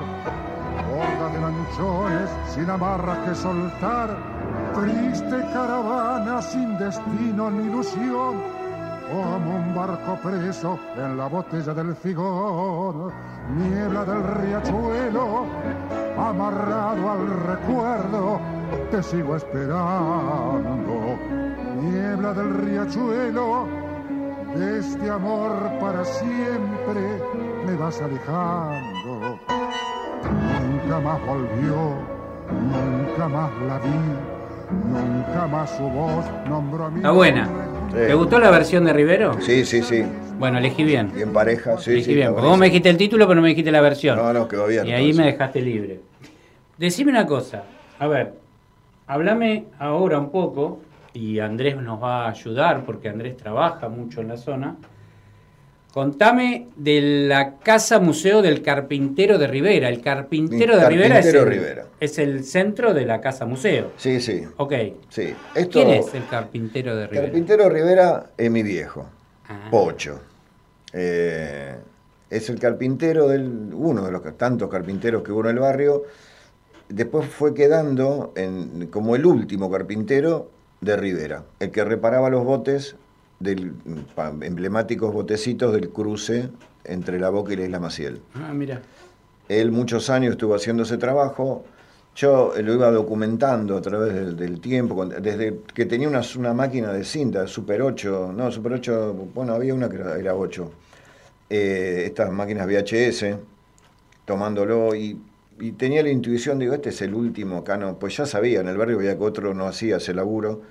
[0.89, 4.17] borda de lanchones sin amarras que soltar,
[4.75, 8.43] triste caravana sin destino ni ilusión,
[9.11, 13.13] como un barco preso en la botella del figón,
[13.57, 15.47] niebla del riachuelo,
[16.19, 18.41] amarrado al recuerdo,
[18.91, 21.17] te sigo esperando
[21.81, 23.67] niebla del riachuelo,
[24.55, 27.23] de este amor para siempre
[27.67, 29.39] me vas alejando.
[30.69, 31.95] Nunca más volvió,
[32.51, 33.91] nunca más la vi,
[34.91, 36.97] nunca más su voz nombró a mí.
[36.97, 37.66] Está buena.
[37.93, 39.41] ¿Te gustó la versión de Rivero?
[39.41, 40.05] Sí, sí, sí.
[40.39, 41.13] Bueno, elegí bien.
[41.15, 42.15] Bien pareja, sí, elegí sí.
[42.15, 42.33] bien.
[42.33, 44.17] Porque vos me dijiste el título, pero no me dijiste la versión.
[44.17, 44.87] No, no, quedó bien.
[44.87, 46.01] Y ahí me dejaste libre.
[46.77, 47.65] Decime una cosa.
[47.99, 48.35] A ver,
[49.07, 50.81] háblame ahora un poco,
[51.17, 54.77] y Andrés nos va a ayudar porque Andrés trabaja mucho en la zona.
[55.97, 59.89] Contame de la Casa Museo del Carpintero de Rivera.
[59.89, 61.87] El Carpintero de Rivera, es el, Rivera.
[61.99, 63.93] es el centro de la Casa Museo.
[63.97, 64.43] Sí, sí.
[64.59, 64.75] Ok.
[65.09, 65.33] Sí.
[65.55, 67.23] Esto, ¿Quién es el Carpintero de Rivera?
[67.29, 69.07] Carpintero Rivera es mi viejo,
[69.49, 69.69] Ah.
[69.71, 70.21] Pocho.
[70.93, 71.75] Eh,
[72.29, 76.03] es el carpintero del uno de los tantos carpinteros que hubo en el barrio.
[76.91, 80.51] Después fue quedando en, como el último carpintero
[80.83, 82.97] de Rivera, el que reparaba los botes
[83.39, 83.73] del
[84.43, 86.51] emblemáticos botecitos del cruce
[86.85, 88.21] entre la Boca y la Isla Maciel.
[88.35, 88.81] Ah, mira.
[89.49, 91.65] Él muchos años estuvo haciendo ese trabajo.
[92.15, 96.91] Yo lo iba documentando a través del, del tiempo, desde que tenía una, una máquina
[96.91, 100.71] de cinta, Super 8, no, Super 8, bueno, había una que era, era 8,
[101.51, 103.37] eh, estas máquinas VHS,
[104.25, 105.21] tomándolo y,
[105.61, 108.69] y tenía la intuición, digo, este es el último acá, no, pues ya sabía, en
[108.69, 110.63] el barrio veía que otro no hacía ese laburo,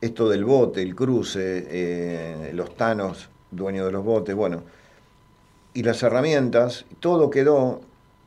[0.00, 4.62] esto del bote, el cruce, eh, los tanos, dueños de los botes, bueno,
[5.74, 7.80] y las herramientas, todo quedó,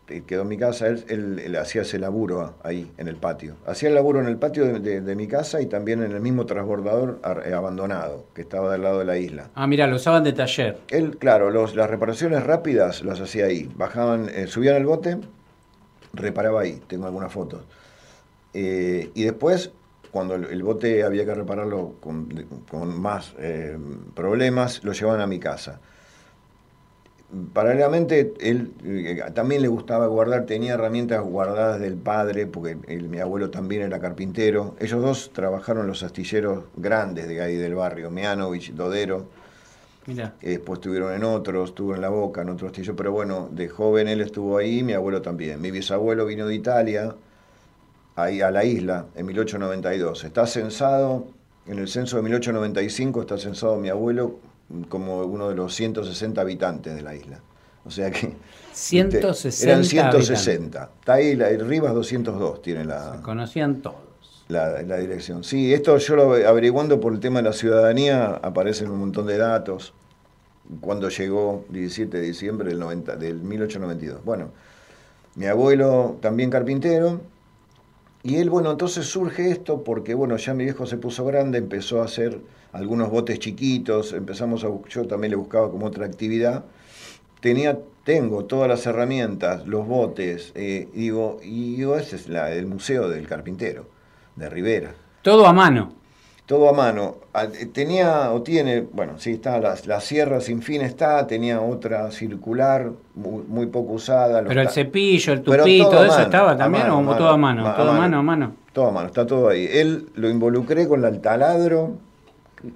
[0.07, 3.55] eh, quedó en mi casa, él, él- él hacía ese laburo ahí, en el patio.
[3.65, 6.19] Hacía el laburo en el patio de, de- de mi casa y también en el
[6.21, 9.49] mismo transbordador eh, abandonado, que estaba del lado de la isla.
[9.55, 10.77] Ah, mira, lo usaban de taller.
[10.89, 13.69] Él, claro, los, las reparaciones rápidas las hacía ahí.
[13.75, 15.17] Bajaban, eh, subían el bote,
[16.13, 17.61] reparaba ahí, tengo algunas fotos.
[18.53, 19.71] Eh, y después,
[20.11, 22.29] cuando el, el bote había que repararlo con,
[22.69, 23.77] con más eh,
[24.15, 25.79] problemas, lo llevaban a mi casa.
[27.53, 33.49] Paralelamente, él eh, también le gustaba guardar, tenía herramientas guardadas del padre, porque mi abuelo
[33.49, 34.75] también era carpintero.
[34.79, 39.27] Ellos dos trabajaron en los astilleros grandes de ahí del barrio, Mianovich, Dodero.
[40.05, 40.35] Mira.
[40.41, 43.69] Eh, Después estuvieron en otros, estuvo en La Boca, en otro astillo, pero bueno, de
[43.69, 45.61] joven él estuvo ahí, mi abuelo también.
[45.61, 47.15] Mi bisabuelo vino de Italia,
[48.15, 50.23] ahí a la isla, en 1892.
[50.23, 51.27] Está censado,
[51.65, 54.39] en el censo de 1895 está censado mi abuelo
[54.89, 57.39] como uno de los 160 habitantes de la isla.
[57.85, 58.33] O sea que...
[58.73, 60.89] 160 Eran 160.
[60.99, 63.19] Está ahí, la, el Rivas 202 tiene la...
[63.21, 63.97] Conocían todos.
[64.47, 65.43] La, la dirección.
[65.43, 69.37] Sí, esto yo lo averiguando por el tema de la ciudadanía, aparecen un montón de
[69.37, 69.93] datos.
[70.79, 74.23] Cuando llegó 17 de diciembre del, 90, del 1892.
[74.23, 74.51] Bueno,
[75.35, 77.21] mi abuelo también carpintero.
[78.23, 82.01] Y él, bueno, entonces surge esto porque, bueno, ya mi viejo se puso grande, empezó
[82.01, 82.39] a hacer
[82.71, 86.63] algunos botes chiquitos, empezamos a yo también le buscaba como otra actividad.
[87.39, 92.67] Tenía, tengo todas las herramientas, los botes, eh, digo, y digo, ese es la- el
[92.67, 93.87] museo del carpintero
[94.35, 94.93] de Rivera.
[95.23, 96.00] Todo a mano.
[96.51, 97.15] Todo a mano.
[97.33, 101.61] Ah, eh, Tenía o tiene, bueno, sí, está, la, la sierra sin fin está, tenía
[101.61, 104.43] otra circular, muy, muy poco usada.
[104.45, 107.37] Pero el cepillo, el tupí, todo eso mano, estaba también, mano, o mano, todo a
[107.37, 107.99] mano, todo a mano.
[108.01, 108.55] mano, a mano.
[108.73, 109.65] todo a mano, está todo ahí.
[109.71, 111.93] Él lo involucré con el taladro,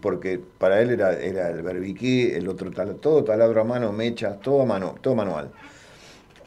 [0.01, 4.39] porque para él era, era el berbiquí, el otro taladro, todo taladro a mano, mechas,
[4.39, 5.49] todo a mano, todo manual.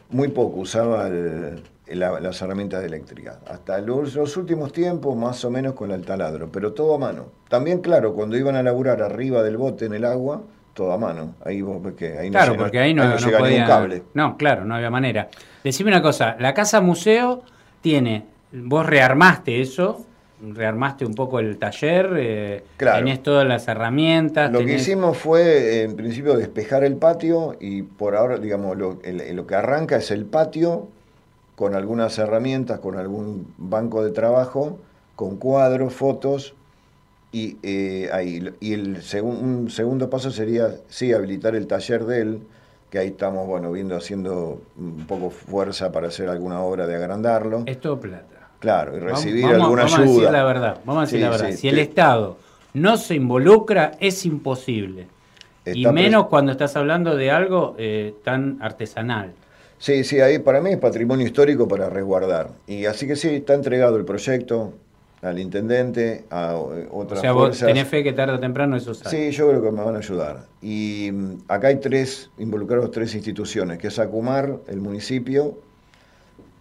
[0.09, 1.61] Muy poco usaba el-
[1.95, 3.37] la- las herramientas eléctricas.
[3.47, 7.25] Hasta los, los últimos tiempos, más o menos con el taladro, pero todo a mano.
[7.49, 10.41] También, claro, cuando iban a laburar arriba del bote en el agua,
[10.73, 11.35] todo a mano.
[11.43, 13.67] Ahí vos ves que ahí no Claro, llega- porque ahí no, no llega podía- ningún
[13.67, 14.03] cable.
[14.13, 15.29] No, claro, no había manera.
[15.63, 17.41] Decime una cosa, la casa museo
[17.81, 20.05] tiene, vos rearmaste eso,
[20.41, 22.99] rearmaste un poco el taller, eh, Claro.
[22.99, 24.49] tenés todas las herramientas.
[24.53, 29.35] Lo que hicimos fue, en principio, despejar el patio y por ahora, digamos, lo, el-
[29.35, 30.87] lo que arranca es el patio
[31.59, 34.79] con algunas herramientas, con algún banco de trabajo,
[35.17, 36.53] con cuadros, fotos
[37.33, 38.49] y eh, ahí.
[38.61, 42.39] Y el segun- un segundo paso sería, sí, habilitar el taller de él,
[42.89, 47.63] que ahí estamos, bueno, viendo, haciendo un poco fuerza para hacer alguna obra de agrandarlo.
[47.65, 48.47] Es todo plata.
[48.59, 50.05] Claro, y Vamos- recibir vamos, alguna vamos ayuda.
[50.07, 51.47] a decir la verdad, vamos a decir Sí, la verdad.
[51.51, 52.37] sí, si el Estado
[52.73, 55.07] no se involucra, es imposible.
[55.65, 59.33] y menos cuando estás hablando de algo eh, tan artesanal.
[59.79, 62.51] Sí, sí, ahí para mí es patrimonio histórico para resguardar.
[62.67, 64.73] Y así que sí, está entregado el proyecto
[65.21, 68.93] al intendente, a eh, O otras sea, vos tenés fe que tarde o temprano eso
[68.93, 69.09] sale.
[69.09, 70.45] Sí, yo creo que me van a ayudar.
[70.61, 75.57] Y mm, acá hay tres, involucrados tres instituciones, que es Acumar, el municipio,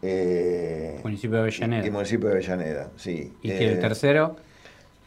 [0.03, 1.87] eh, Municipio de Avellaneda.
[1.87, 3.33] y municipio de Avellaneda, sí.
[3.43, 4.37] ¿Y que el Eh, tercero?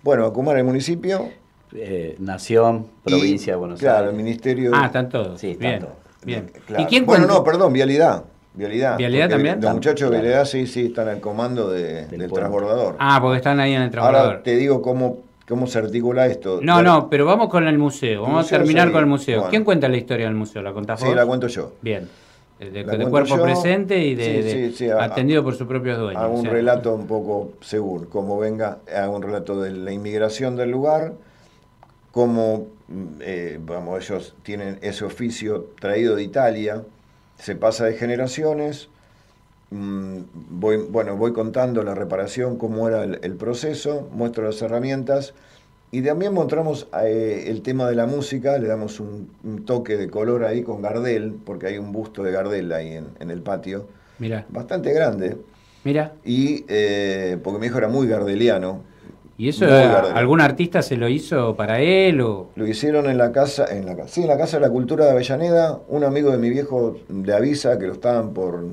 [0.04, 1.30] Bueno, Acumar, el municipio.
[1.74, 4.12] Eh, nación, provincia de Buenos claro, Aires.
[4.12, 4.72] el ministerio.
[4.74, 5.40] Ah, están todos.
[5.40, 5.80] Sí, están bien.
[5.80, 5.94] todos.
[6.26, 6.52] Bien.
[6.66, 6.84] Claro.
[6.84, 7.40] ¿Y quién bueno, cuenta?
[7.40, 8.24] no, perdón, vialidad.
[8.54, 8.98] Vialidad.
[8.98, 9.62] ¿Vialidad también?
[9.62, 12.98] Los muchachos de vialidad sí, sí, están al comando de- del, transbordador.
[13.00, 14.28] Ah, porque están ahí en el transbordador.
[14.32, 16.60] Ahora te digo cómo, cómo se articula esto.
[16.62, 18.24] No, no, pero vamos con el museo.
[18.24, 19.36] Vamos museo a terminar sí, con el museo.
[19.38, 19.50] bueno.
[19.52, 20.62] ¿Quién cuenta la historia del museo?
[20.62, 21.16] ¿La contás Sí, vos?
[21.16, 21.72] la cuento yo.
[21.82, 22.10] Bien.
[22.60, 23.42] De, de- de cuerpo yo.
[23.44, 26.22] presente y de, Sí, de- sí, sí, a- atendido por sus propios dueños.
[26.22, 29.92] Hago o un sea, relato un poco según, como venga, hago un relato de la
[29.94, 31.14] inmigración del lugar,
[32.12, 36.84] cómo, mm, eh, vamos, ellos tienen ese oficio traído de Italia,
[37.38, 38.90] se pasa de generaciones,
[39.72, 45.34] mm, voy, bueno, voy contando la reparación, cómo era el, el proceso, muestro las herramientas
[45.92, 50.10] y también mostramos eh, el tema de la música, le damos un, un toque de
[50.10, 53.88] color ahí con Gardel, porque hay un busto de Gardel ahí en, en el patio,
[54.20, 55.38] Mira, bastante grande.
[55.84, 56.14] mira.
[56.24, 58.84] Y eh, porque mi hijo era muy gardeliano.
[59.42, 63.66] ¿Y eso algún artista se lo hizo para él o Lo hicieron en la casa,
[63.76, 65.80] en la sí, en la casa de la cultura de Avellaneda.
[65.88, 68.64] Un amigo de mi viejo le avisa que lo estaban por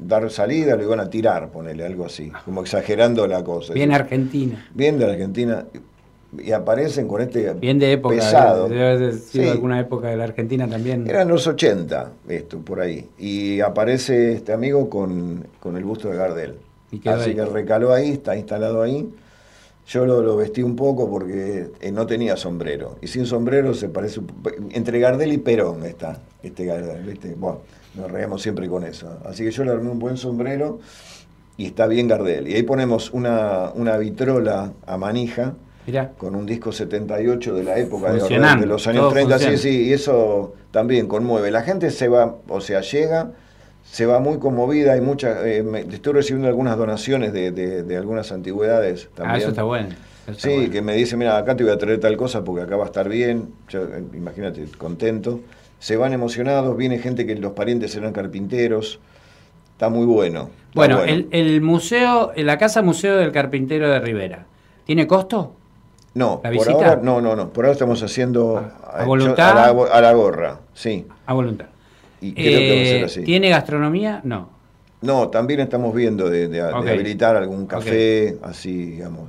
[0.00, 3.72] dar salida, lo iban a tirar, ponele algo así, como exagerando la cosa.
[3.72, 4.66] bien argentina?
[4.74, 5.64] Bien de Argentina.
[6.42, 8.16] Y aparecen con este Bien de época.
[8.16, 8.68] pesado.
[8.68, 9.48] Debe haber sido Sí.
[9.48, 11.08] alguna época de la Argentina también.
[11.08, 13.08] Eran los 80, esto, por ahí.
[13.16, 16.54] Y aparece este amigo con, con el busto de Gardel.
[16.90, 19.08] Y Así que recaló ahí, está instalado ahí.
[19.86, 22.96] Yo lo, lo vestí un poco porque eh, no tenía sombrero.
[23.00, 24.20] Y sin sombrero se parece
[24.72, 27.34] entre Gardel y Perón está este Gardel, ¿viste?
[27.36, 27.60] Bueno,
[27.94, 29.18] nos reíamos siempre con eso.
[29.24, 30.80] Así que yo le armé un buen sombrero
[31.56, 32.48] y está bien Gardel.
[32.48, 35.54] Y ahí ponemos una, una vitrola a manija
[35.86, 36.10] Mirá.
[36.18, 39.58] con un disco 78 de la época de, los años todo 30, sí, funciona.
[39.58, 41.52] sí, y eso también conmueve.
[41.52, 43.30] La gente se va, o sea, llega,
[43.90, 47.96] se va muy conmovida, hay muchas, eh, me- estoy recibiendo algunas donaciones de, de- de
[47.96, 49.36] algunas antigüedades también.
[49.36, 49.88] Ah, eso está bueno.
[49.88, 50.72] eso está Sí, bueno.
[50.72, 52.86] que me dice, mira, acá te voy a traer tal cosa porque acá va a
[52.86, 53.50] estar bien.
[53.68, 55.40] Yo, eh, imagínate, contento.
[55.78, 58.98] Se van emocionados, viene gente que los parientes eran carpinteros.
[59.72, 60.50] Está muy bueno.
[60.68, 64.46] está Bueno, El, el museo, la casa museo del carpintero de Rivera,
[64.84, 65.52] ¿tiene costo?
[66.14, 67.50] No, ¿La por ahora, no, no, no.
[67.50, 68.56] Por ahora estamos haciendo
[68.90, 69.50] ¿A yo- voluntad?
[69.58, 71.06] a, la, a la gorra, sí.
[71.26, 71.66] A voluntad.
[72.20, 73.22] Y creo que va a ser Eh, así.
[73.22, 74.20] ¿Tiene gastronomía?
[74.24, 74.50] No.
[75.02, 76.88] No, también estamos viendo de, de- de Ok.
[76.88, 79.28] habilitar algún café, así, digamos.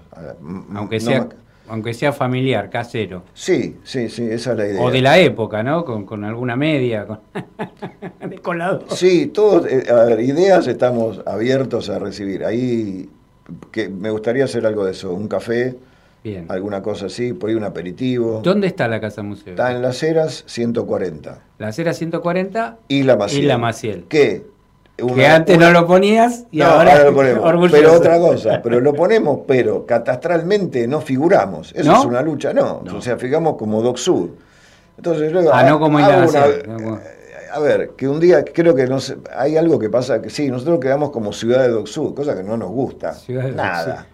[0.74, 1.28] Aunque no sea,
[1.70, 3.24] aunque sea familiar, casero.
[3.34, 4.82] Sí, sí, sí, esa es la idea.
[4.82, 5.84] O de la época, ¿no?
[5.84, 7.06] Con, con alguna media.
[7.06, 7.20] Con...
[8.30, 8.86] de colado.
[8.90, 12.46] Sí, todos, eh, a ver, ideas estamos abiertos a recibir.
[12.46, 13.10] Ahí
[13.72, 15.76] que me gustaría hacer algo de eso, un café,
[16.24, 16.45] Bien.
[16.49, 18.41] alguna cosa así, por ahí un aperitivo.
[18.43, 19.51] ¿Dónde está la casa museo?
[19.51, 21.39] Está en Las Heras 140.
[21.59, 23.41] La acera 140 Isla Maciel.
[23.43, 24.05] Isla Maciel.
[24.09, 24.45] ¿Qué?
[25.01, 27.45] Una- que antes una- no lo ponías y No, ahora, lo ponemos.
[27.45, 27.76] orgulloso.
[27.78, 31.72] Pero otra cosa, pero lo ponemos, pero catastralmente no figuramos.
[31.76, 31.99] Eso ¿No?
[31.99, 32.84] es una lucha, no.
[32.93, 34.32] O sea, figuramos como Doc Sud.
[34.97, 35.51] Entonces luego.
[35.53, 36.63] Ah, no como Maciel.
[36.68, 36.99] no como-
[37.53, 40.49] A ver, que un día creo que no sé, hay algo que pasa que sí,
[40.49, 43.13] nosotros quedamos como ciudad de Doc Sud, cosa que no nos gusta.
[43.13, 44.07] Ciudad de Doc Nada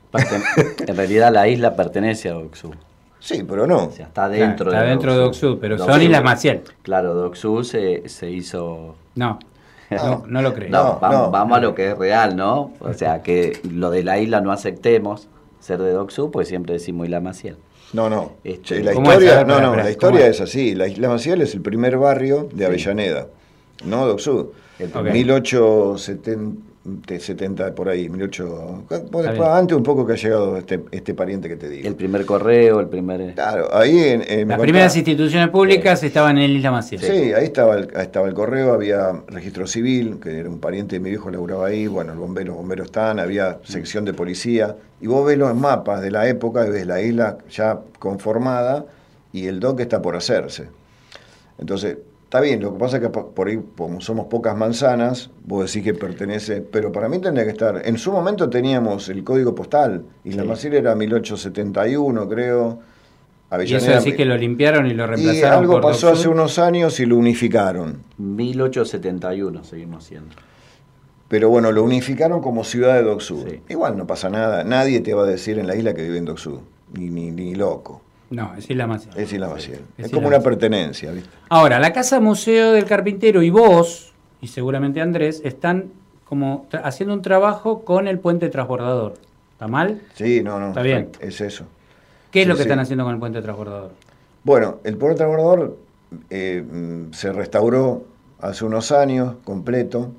[0.88, 2.74] en realidad la isla pertenece a Docsud.
[3.20, 3.86] Sí, pero no.
[3.86, 6.62] O sea, está dentro claro, está de dentro de Docsud, pero son Islas Maciel.
[6.82, 8.96] Claro, Docsud se, se hizo...
[9.16, 9.40] No.
[9.90, 10.70] No, no lo creo.
[10.70, 12.74] No, vamos, a lo que es real, ¿no?
[12.80, 15.28] O sea, que lo de la isla no aceptemos
[15.60, 17.58] ser de Docsud, pues siempre decimos Isla Maciel.
[17.92, 18.32] No, no.
[18.44, 19.48] Este, la historia, es?
[19.48, 20.42] no, no, la historia es?
[20.42, 20.74] así.
[20.74, 23.28] La Isla Maciel es el primer barrio de Avellaneda,
[23.78, 23.88] sí.
[23.88, 24.48] no Docsud.
[24.80, 25.12] Okay.
[25.14, 28.86] 1870 de 70 por ahí, 18.
[29.44, 31.88] Antes un poco que ha llegado este, este pariente que te digo.
[31.88, 33.22] El primer correo, el primer.
[33.22, 33.32] Eh.
[33.36, 34.48] Claro, ahí en.
[34.48, 37.02] Las primeras instituciones públicas eh, estaban en Isla Maciel.
[37.02, 41.00] Sí, ahí estaba el, estaba el correo, había registro civil, que era un pariente de
[41.00, 41.88] mi viejo, laburaba ahí.
[41.88, 43.66] Bueno, los bomberos, bomberos están, había mm.
[43.66, 44.76] sección de policía.
[45.00, 48.86] Y vos ves los mapas de la época, y ves la isla ya conformada
[49.34, 50.70] y el DOC está por hacerse.
[51.58, 51.98] Entonces,
[52.34, 55.72] está bien, lo que pasa es que po- por ahí, como somos pocas manzanas, vos
[55.72, 59.54] decís que pertenece, pero para mí tendría que estar, en su momento teníamos el código
[59.54, 62.80] postal, y la Maciel era 1871, creo.
[62.80, 66.28] Y eso Avellaneda, decís que lo limpiaron y lo y reemplazaron algo por pasó hace
[66.28, 68.00] unos años y lo unificaron.
[68.18, 70.34] 1871 seguimos haciendo.
[71.28, 73.48] Pero bueno, lo unificaron como ciudad de Docsud.
[73.48, 73.60] Sí.
[73.70, 74.64] Igual no pasa nada.
[74.64, 76.62] Nadie te va a decir en la isla que vive en Docsud.
[76.94, 78.02] Ni, ni, ni loco.
[78.34, 79.14] No, es Isla Maciel.
[79.16, 79.82] Es Isla Maciel.
[79.98, 81.30] Es Es, como una pertenencia, ¿viste?
[81.50, 84.12] Ahora, la Casa Museo del Carpintero y vos,
[84.42, 85.92] y seguramente Andrés, están
[86.28, 89.14] como haciendo un trabajo con el puente transbordador.
[89.52, 90.02] ¿Está mal?
[90.16, 90.70] Sí, no, no.
[90.70, 91.10] Está bien.
[91.20, 91.66] Es eso.
[92.32, 92.68] ¿Qué es Sí, lo que sí.
[92.68, 93.92] están haciendo con el puente transbordador?
[94.44, 95.78] Bueno, el puerto transbordador
[96.32, 98.04] eh, mm, se restauró
[98.42, 100.12] hace unos años, completo.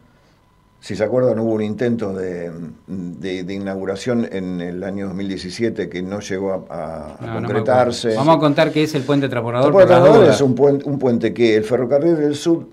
[0.85, 2.51] Si se acuerdan, hubo un intento de,
[2.87, 8.15] de- de inauguración en el año 2017 que no llegó a, No, concretarse.
[8.15, 9.73] Vamos a contar qué es el puente El transbordador.
[9.73, 12.67] puente las transbordador es un puente, un puente que el ferrocarril del sur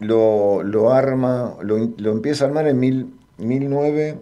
[0.00, 4.18] lo, lo arma, lo, lo empieza a armar en mil, 19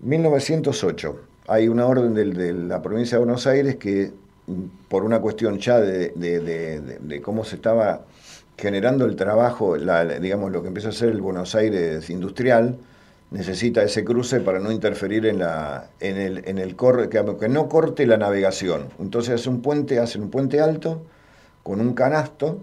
[0.00, 1.20] 1908.
[1.46, 4.10] Hay una orden del- de la provincia de Buenos Aires que,
[4.48, 8.00] mm, por una cuestión ya de- de cómo se estaba
[8.58, 12.76] generando el trabajo, la- digamos lo que empieza a ser el Buenos Aires industrial,
[13.30, 17.48] necesita ese cruce para no interferir en, la, en el, en el corre, que, que
[17.48, 18.86] no corte la navegación.
[19.00, 21.02] Entonces hace un puente, hacen un puente alto
[21.62, 22.62] con un canasto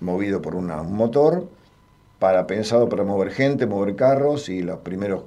[0.00, 1.46] movido por una- un motor
[2.18, 5.24] para pensado para mover gente, mover carros y los primeros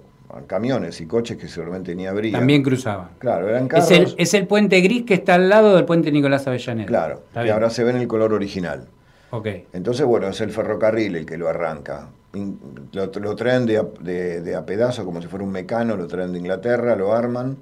[0.47, 2.33] camiones y coches que seguramente ni habría.
[2.33, 3.09] También cruzaban.
[3.19, 3.89] Claro, eran carros.
[3.91, 6.87] Es el, es el puente gris que está al lado del puente Nicolás Avellaneda.
[6.87, 8.87] Claro, que ahora se ve en el color original.
[9.31, 9.47] Ok.
[9.73, 12.09] Entonces, bueno, es el ferrocarril el que lo arranca.
[12.91, 16.07] Lo, lo traen de a, de- de a pedazo, como si fuera un mecano, lo
[16.07, 17.57] traen de Inglaterra, lo arman.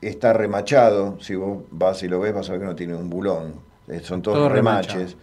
[0.00, 3.08] Está remachado, si vos vas y lo ves vas a ver que no tiene un
[3.08, 3.54] bulón.
[3.88, 4.94] Eh, Son todos Todo remaches.
[4.94, 5.18] remachado.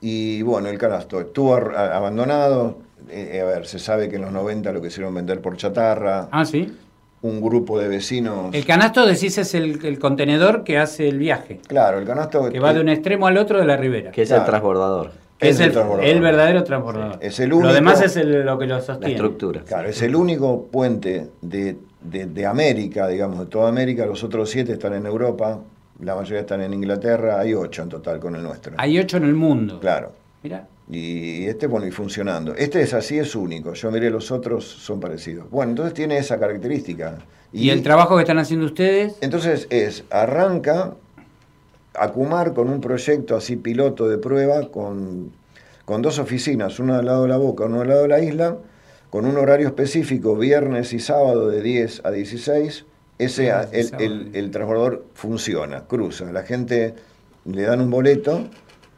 [0.00, 2.78] Y bueno, el canasto estuvo abandonado.
[3.08, 6.28] Eh, a ver, se sabe que en los 90 lo quisieron vender por chatarra.
[6.30, 6.76] Ah, sí.
[7.20, 8.54] Un grupo de vecinos.
[8.54, 11.60] El canasto, decís, es el, el contenedor que hace el viaje.
[11.66, 12.48] Claro, el canasto.
[12.50, 14.10] Que va de un extremo al otro de la ribera.
[14.12, 14.44] Que es Claro.
[14.44, 15.10] el transbordador.
[15.38, 16.10] Que es es el el, transbordador.
[16.10, 17.18] el verdadero transbordador.
[17.20, 19.14] Es el Lo único- demás es el- lo que lo La sostiene.
[19.14, 19.62] estructura.
[19.66, 24.06] Claro, es el único puente de, de- de América, digamos, de toda América.
[24.06, 25.60] Los otros siete están en Europa,
[26.00, 28.74] la mayoría están en Inglaterra, hay ocho en total con el nuestro.
[28.78, 29.80] Hay ocho en el mundo.
[29.80, 30.12] Claro.
[30.44, 30.66] Mira.
[30.90, 32.54] Y este, bueno, y funcionando.
[32.54, 33.74] Este es así, es único.
[33.74, 35.50] Yo miré los otros, son parecidos.
[35.50, 37.18] Bueno, entonces tiene esa característica.
[37.52, 39.16] ¿Y, el trabajo que están haciendo ustedes?
[39.20, 40.94] Entonces es, arranca
[41.94, 45.32] Acumar con un proyecto así piloto de prueba con,
[45.84, 48.56] con dos oficinas, una al lado de la boca, una al lado de la isla,
[49.10, 52.84] con un horario específico, viernes y sábado de 10 a 16.
[53.18, 56.30] Ese, el, el- el transbordador funciona, cruza.
[56.30, 56.94] La gente
[57.46, 58.44] le dan un boleto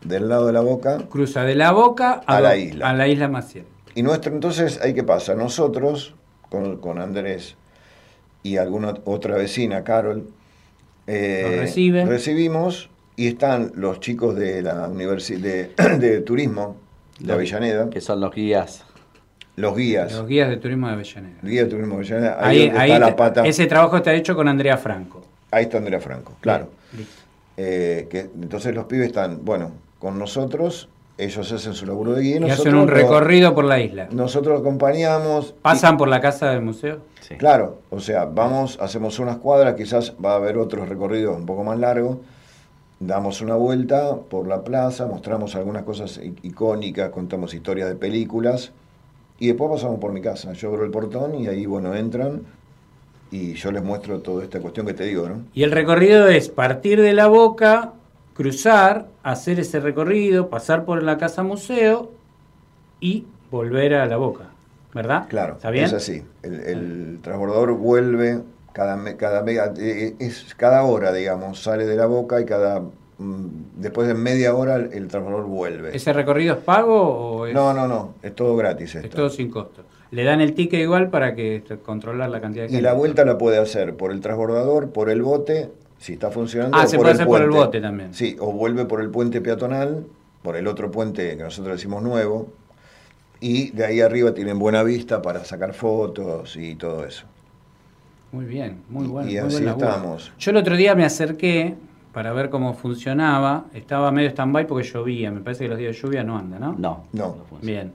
[0.03, 2.89] del lado de la boca Cruza de la boca A la isla.
[2.91, 3.65] A la isla Maciel.
[3.95, 5.35] y nuestro, entonces, ¿ahí qué pasa?
[5.35, 6.15] Nosotros,
[6.49, 7.57] con, con Andrés
[8.43, 10.29] y alguna otra vecina, Carol,
[11.07, 11.67] eh,
[12.07, 16.77] recibimos y están los chicos de la universidad de, de turismo
[17.19, 18.85] de Avellaneda, Que son los guías.
[19.57, 21.39] los guías, Los guías de turismo de Avellaneda.
[21.43, 24.15] guías de turismo de Avellaneda, ahí, Ahí, donde ahí está la pata, ese trabajo está
[24.15, 25.21] hecho con Andrea Franco.
[25.51, 26.71] ahí está Andrea Franco, claro.
[26.97, 27.13] Listo.
[27.59, 30.89] Eh, que, entonces los pibes están, bueno, con nosotros,
[31.19, 34.09] ellos hacen su laburo de guía y nosotros hacen un lo- recorrido por la isla.
[34.11, 35.51] nosotros acompañamos.
[35.57, 36.99] y- ¿Pasan por la casa del museo?
[37.21, 37.37] Sí.
[37.37, 41.63] Claro, o sea, vamos, hacemos unas cuadras, quizás va a haber otros recorridos un poco
[41.63, 42.17] más largos,
[42.99, 48.73] damos una vuelta por la plaza, mostramos algunas cosas icónicas, contamos historias de películas
[49.39, 50.53] y después pasamos por mi casa.
[50.55, 52.43] Yo abro el portón y ahí, bueno, entran
[53.31, 55.43] y yo les muestro toda esta cuestión que te digo, ¿no?
[55.55, 57.93] Y el recorrido es partir de la boca,
[58.35, 62.11] cruzar, hacer ese recorrido, pasar por la casa museo
[63.01, 64.45] y volver a la boca.
[64.93, 65.26] ¿Verdad?
[65.28, 65.85] Claro, ¿Está bien?
[65.85, 66.24] es así.
[66.43, 68.41] El, el transbordador vuelve
[68.72, 73.47] cada, cada, mega- eh, es cada hora, digamos, sale de la boca y cada mm,
[73.76, 75.95] después de media hora el, transbordador vuelve.
[75.97, 77.55] ¿Ese recorrido es pago o es.?
[77.55, 79.07] No, no, no, es todo gratis esto.
[79.07, 79.83] Es todo sin costo.
[80.11, 83.39] Le dan el ticket igual para que controlar la cantidad de Y la vuelta la
[83.39, 85.70] puede hacer por el transbordador, por el bote,
[86.01, 86.77] si está funcionando.
[86.77, 87.67] Ah, o se por puede el hacer por el puente.
[87.67, 88.15] bote también.
[88.15, 90.07] Sí, o vuelve por el puente peatonal,
[90.43, 92.49] por el otro puente que nosotros decimos nuevo,
[93.39, 97.27] y de ahí arriba tienen buena vista para sacar fotos y todo eso.
[98.33, 99.31] Muy bien, muy bueno.
[99.31, 100.33] y muy así estamos.
[100.39, 101.75] Yo el otro día me acerqué
[102.15, 103.67] para ver cómo funcionaba.
[103.75, 105.31] Estaba medio stand-by porque llovía.
[105.31, 106.75] Me parece que los días de lluvia no anda, ¿no?
[106.79, 107.05] No.
[107.13, 107.37] No.
[107.61, 107.93] Bien.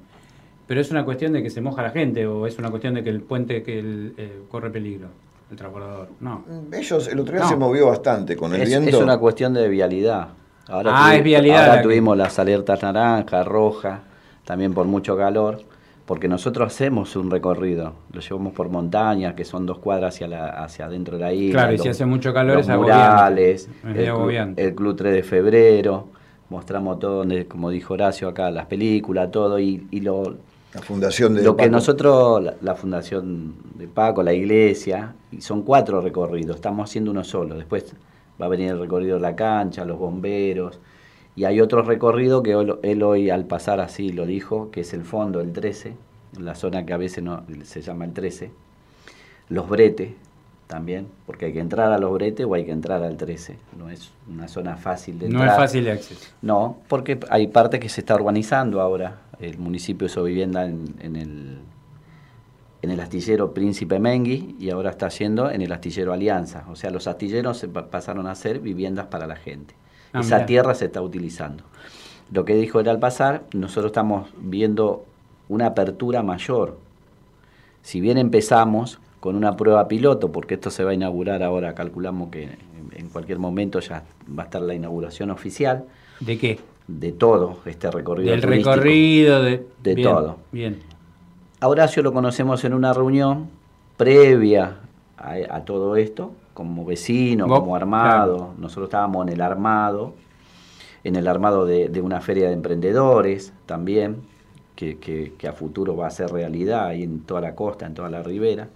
[0.67, 3.03] Pero es una cuestión de que se moja la gente o es una cuestión de
[3.03, 5.07] que el puente que el, eh, corre peligro,
[5.51, 6.09] el transbordador.
[6.19, 6.43] No.
[6.73, 7.49] Ellos, el otro día No.
[7.49, 8.89] se movió bastante con el Es, viento.
[8.89, 10.29] es una cuestión de vialidad.
[10.67, 13.99] Ahora Ah, tuvi- es vialidad Ahora la que- tuvimos las alertas naranja, roja,
[14.45, 15.59] también por mucho calor,
[16.07, 17.93] porque nosotros hacemos un recorrido.
[18.11, 21.61] Lo llevamos por montañas, que son dos cuadras hacia, la, hacia adentro de la isla.
[21.61, 23.03] Claro, y si hace mucho calor los es agobiante.
[23.11, 24.63] murales, Es el, agobiante.
[24.63, 26.07] el Club 3 de Febrero.
[26.49, 30.35] Mostramos todo, donde, como dijo Horacio acá, las películas, todo, y, y lo,
[30.75, 35.61] La fundación de lo que nosotros, la, la fundación de Paco, la iglesia, y son
[35.61, 37.55] cuatro recorridos, estamos haciendo uno solo.
[37.55, 37.95] Después
[38.41, 40.79] va a venir el recorrido de la cancha, los bomberos,
[41.35, 44.93] y hay otro recorrido que él, él hoy al pasar así lo dijo, que es
[44.93, 45.93] el fondo, el 13,
[46.39, 48.51] la zona que a veces no, se llama el 13,
[49.49, 50.11] los bretes
[50.67, 53.89] también, porque hay que entrar a los bretes o hay que entrar al 13, no
[53.89, 55.49] es una zona fácil de No entrar.
[55.49, 56.31] es fácil de acceso.
[56.41, 59.21] No, porque hay parte que se está urbanizando ahora.
[59.39, 61.57] El municipio hizo vivienda en, en el,
[62.81, 66.65] en el astillero Príncipe Mengui y ahora está haciendo en el astillero Alianza.
[66.69, 69.73] O sea, los astilleros se pa- pasaron a ser viviendas para la gente.
[70.13, 71.63] Ah, Esa tierra se está utilizando.
[72.31, 75.05] Lo que dijo él al pasar, nosotros estamos viendo
[75.49, 76.77] una apertura mayor.
[77.81, 82.29] Si bien empezamos con una prueba piloto, porque esto se va a inaugurar ahora, calculamos
[82.29, 82.57] que
[82.93, 84.03] en cualquier momento ya
[84.37, 85.85] va a estar la inauguración oficial
[86.19, 86.59] ¿De qué?
[86.87, 88.31] De todo este recorrido.
[88.31, 90.37] Del recorrido, de, De bien, todo.
[90.51, 90.79] Bien.
[91.59, 93.47] A Horacio lo conocemos en una reunión
[93.97, 94.77] previa
[95.17, 98.53] a, a todo esto, como vecino, Vos, como armado.
[98.59, 100.13] Nosotros estábamos en el armado,
[101.03, 104.17] en el armado de, de una feria de emprendedores también,
[104.75, 107.93] que, que- que a futuro va a ser realidad ahí en toda la costa, en
[107.93, 108.67] toda la ribera.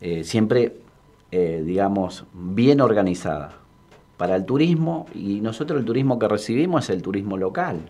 [0.00, 0.76] Eh, siempre,
[1.30, 3.54] eh, digamos, bien organizada
[4.22, 7.80] para el turismo y nosotros el turismo que recibimos es el turismo local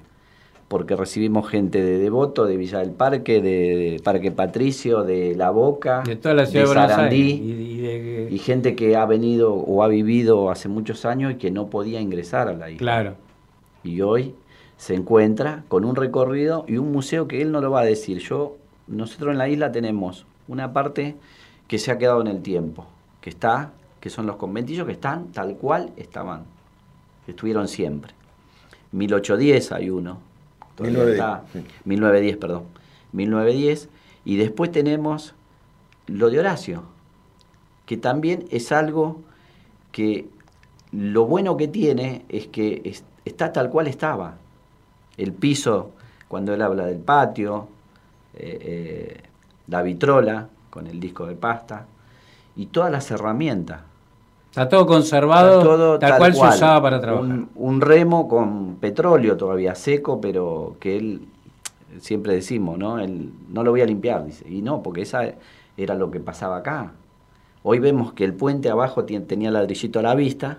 [0.67, 6.03] porque recibimos gente de Devoto, de Villa del Parque, de, Parque Patricio, de La Boca,
[6.07, 7.17] De toda la ciudad de, Sarandí.
[7.33, 11.35] Y, y de- y gente que ha venido o ha vivido hace muchos años y
[11.35, 12.79] que no podía ingresar a la isla.
[12.79, 13.15] claro.
[13.85, 14.35] Y hoy
[14.79, 18.21] se encuentra con un recorrido y un museo que él no lo va a decir.
[18.21, 18.57] Yo,
[18.87, 21.17] nosotros en la isla tenemos una parte
[21.69, 22.87] que se ha quedado en el tiempo,
[23.21, 23.73] que está,
[24.03, 26.43] que son los conventillos que están tal cual estaban,
[27.25, 28.13] que estuvieron siempre.
[28.91, 30.19] 1810 hay uno,
[30.75, 31.65] todavía 1910, está, sí.
[31.85, 32.65] 1910, perdón,
[33.13, 33.89] 1910,
[34.25, 35.35] y después tenemos
[36.09, 36.83] lo de Horacio,
[37.87, 39.21] que también es algo
[39.93, 40.29] que
[40.91, 44.35] lo bueno que tiene es que es- está tal cual estaba.
[45.17, 45.93] El piso,
[46.27, 47.69] cuando él habla del patio,
[48.35, 49.23] eh, eh,
[49.69, 51.87] la vitrola con el disco de pasta
[52.57, 53.83] y todas las herramientas.
[54.53, 57.25] Está todo conservado, Está todo tal, cual, se usaba para trabajar.
[57.25, 61.23] Un, un remo con petróleo todavía seco, pero que él,
[62.01, 62.99] siempre decimos, ¿no?
[62.99, 64.47] Él, no lo voy a limpiar, dice.
[64.47, 65.23] Y no, porque esa
[65.79, 66.93] era lo que pasaba acá.
[67.63, 70.59] Hoy vemos que el puente abajo tenía ladrillito a la vista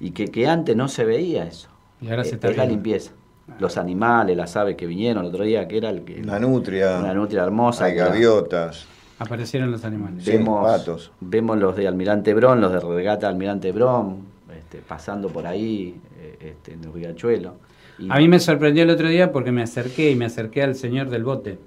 [0.00, 1.68] y que, que antes no se veía eso.
[2.02, 3.12] Y ahora se Eh, está es la limpieza.
[3.58, 6.22] Los animales, las aves que vinieron el otro día, que era el que...
[6.22, 7.86] La nutria, Una nutria hermosa.
[7.86, 8.86] hay gaviotas.
[9.24, 10.24] Aparecieron los animales.
[10.24, 11.10] Sí, vemos, patos.
[11.20, 14.18] vemos los de Almirante Brón, los de Regata Almirante Brón,
[14.56, 17.54] este, pasando por ahí eh, este, en el riachuelo.
[17.98, 20.74] Y- A mí me sorprendió el otro día porque me acerqué y me acerqué al
[20.74, 21.58] señor del bote.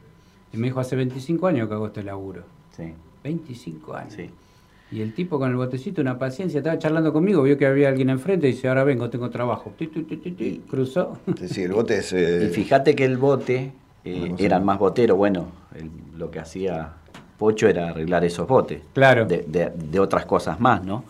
[0.53, 2.43] Y me dijo, hace 25 años que hago este laburo.
[2.75, 2.93] Sí,
[3.23, 4.13] 25 años.
[4.13, 4.29] sí.
[4.89, 8.09] Y el tipo con el botecito, una paciencia, estaba charlando conmigo, vio que había alguien
[8.09, 9.73] enfrente y dice, ahora vengo, tengo trabajo.
[9.77, 11.17] Ti, ti, ti, cruzó.
[11.45, 12.13] Sí, el bote es...
[12.13, 13.73] eh, Y fíjate que el bote,
[14.05, 14.75] eh, eran más.
[14.75, 16.93] más boteros, bueno, el- lo que hacía
[17.37, 18.81] Pocho era arreglar esos botes.
[18.93, 19.25] Claro.
[19.25, 21.03] De, de- de otras cosas más, ¿no?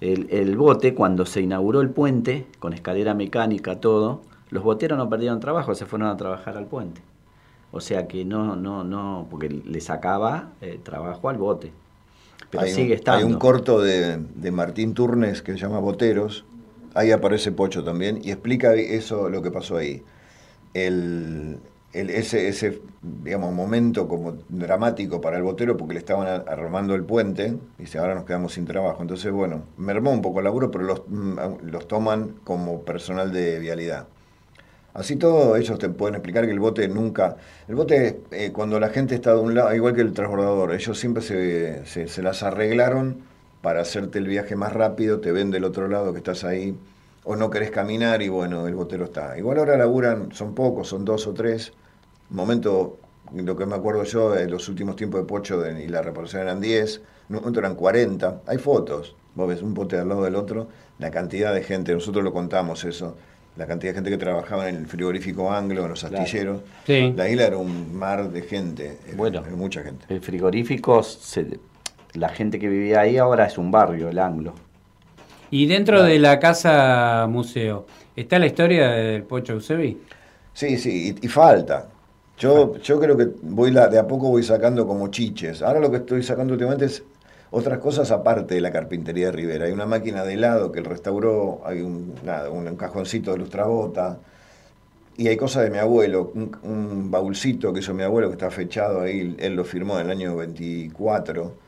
[0.00, 5.08] El, el bote, cuando se inauguró el puente, con escalera mecánica, todo, los boteros no
[5.08, 7.02] perdieron trabajo, se fueron a trabajar al puente.
[7.72, 11.70] O sea que no, no, no, porque le sacaba eh, trabajo al bote.
[12.50, 13.26] Pero hay, sigue un, estando.
[13.26, 16.44] hay un corto de, de Martín Turnes que se llama Boteros.
[16.94, 20.02] Ahí aparece Pocho también y explica eso lo que pasó ahí.
[20.74, 21.58] El,
[21.92, 27.04] el- ese, ese digamos, momento como dramático para el botero porque le estaban armando el
[27.04, 29.02] puente y dice, ahora nos quedamos sin trabajo.
[29.02, 33.58] Entonces, bueno, mermó un poco el laburo, pero los, mm, los toman como personal de
[33.58, 34.06] vialidad.
[34.92, 37.36] Así todo, ellos te pueden explicar que el bote nunca...
[37.68, 40.98] El bote, eh, cuando la gente está de un lado, igual que el transbordador, ellos
[40.98, 43.18] siempre se, se, se las arreglaron
[43.62, 46.76] para hacerte el viaje más rápido, te ven del otro lado que estás ahí,
[47.24, 49.36] o no querés caminar y bueno, el botero está.
[49.38, 51.72] Igual ahora laburan, son pocos, son dos o tres.
[52.30, 52.98] Momento,
[53.34, 56.42] lo que me acuerdo yo, en los últimos tiempos de Pocho de- y la reparación
[56.42, 56.96] eran 10,
[57.28, 58.40] en un momento eran 40.
[58.46, 60.68] Hay fotos, vos ves un bote al lado del otro,
[60.98, 63.16] la cantidad de gente, nosotros lo contamos eso,
[63.56, 66.18] la cantidad de gente que trabajaba en el frigorífico anglo, en los Claro.
[66.22, 66.62] astilleros.
[66.86, 67.12] Sí.
[67.16, 69.42] La isla era un mar de gente, era- Bueno.
[69.46, 70.06] era mucha gente.
[70.08, 71.58] El frigorífico, se-
[72.14, 74.54] la gente que vivía ahí ahora es un barrio, el Anglo.
[75.50, 80.06] Y dentro de la casa museo, ¿está la historia del Pocho Eusebi?
[80.52, 81.88] Sí, sí, y, y falta.
[82.36, 85.62] Yo, yo creo que voy la, de a poco voy sacando como chiches.
[85.62, 87.04] Ahora lo que estoy sacando últimamente es
[87.50, 89.66] otras cosas aparte de la carpintería de Rivera.
[89.66, 93.38] Hay una máquina de helado que él restauró, hay un, nada, un, un cajoncito de
[93.38, 94.20] lustrabota,
[95.16, 98.50] y hay cosas de mi abuelo, un, un baúlcito que hizo mi abuelo que está
[98.50, 101.58] fechado ahí, él lo firmó en el año 24.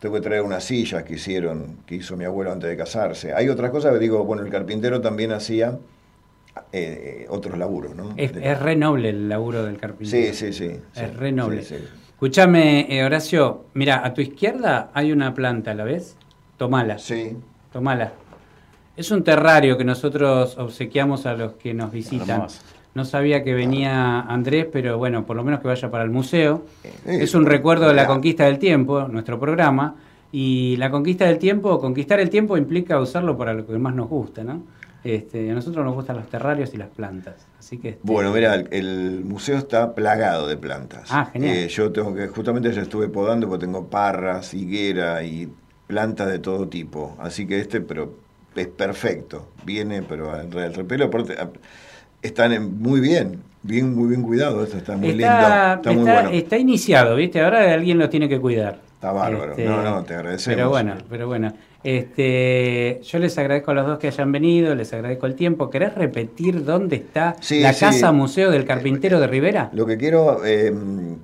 [0.00, 3.34] Tengo que traer unas sillas que hicieron, que hizo mi abuelo antes de casarse.
[3.34, 5.78] Hay otras cosas que digo, bueno, el carpintero también hacía
[6.72, 8.14] eh, otros laburos, ¿no?
[8.16, 10.32] Es, De- es re noble el laburo del carpintero.
[10.32, 10.70] Sí, sí, sí.
[10.92, 11.62] sí, Es re noble.
[11.62, 11.84] sí, sí.
[12.12, 16.16] Escúchame, eh, Horacio, mira, a tu izquierda hay una planta, ¿la ves?
[16.56, 16.98] Tomala.
[16.98, 17.36] Sí.
[17.72, 18.12] Tomala.
[18.96, 22.28] Es un terrario que nosotros obsequiamos a los que nos visitan.
[22.30, 22.60] Hermoso.
[22.94, 26.64] No sabía que venía Andrés, pero bueno, por lo menos que vaya para el museo.
[27.06, 29.94] Es un recuerdo de la conquista del tiempo, nuestro programa.
[30.32, 34.08] Y la conquista del tiempo, conquistar el tiempo implica usarlo para lo que más nos
[34.08, 34.62] gusta, ¿no?
[35.02, 37.46] Este, a nosotros nos gustan los terrarios y las plantas.
[37.58, 41.08] Así que este, Bueno, mira, el, el museo está plagado de plantas.
[41.10, 41.56] Ah, genial.
[41.56, 45.50] Eh, yo tengo que, justamente ya estuve podando porque tengo parras, higuera y
[45.86, 47.16] plantas de todo tipo.
[47.18, 48.14] Así que este, pero
[48.54, 49.48] es perfecto.
[49.64, 51.34] Viene, pero el repelo, aparte,
[52.22, 54.62] están en- muy bien, bien, muy bien cuidado.
[54.64, 56.30] Esto está muy lindo, está, está muy está- bueno.
[56.30, 57.40] está iniciado, ¿viste?
[57.40, 58.78] Ahora alguien lo tiene que cuidar.
[58.94, 59.52] Está bárbaro.
[59.52, 60.56] Este, no, no, te agradecemos.
[60.56, 61.52] Pero bueno, pero bueno.
[61.82, 65.70] Este, yo les agradezco a los dos que hayan venido, les agradezco el tiempo.
[65.70, 67.86] ¿Querés repetir dónde está Sí, la sí.
[67.86, 69.70] casa museo del carpintero de Rivera?
[69.72, 70.74] Lo que quiero eh,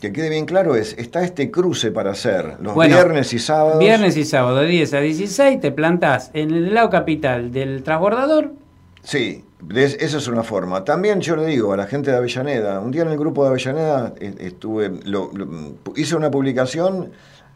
[0.01, 3.79] que quede bien claro es, está este cruce para hacer los Bueno, viernes y sábados.
[3.79, 8.53] Viernes y sábado, de 10 a 16, te plantás en el lado capital del transbordador.
[9.07, 10.83] Sí, de- esa es una forma.
[10.85, 13.51] También yo le digo a la gente de Avellaneda, un día en el grupo de
[13.51, 15.47] Avellaneda eh, estuve, lo- lo-
[15.95, 17.13] hice una publicación,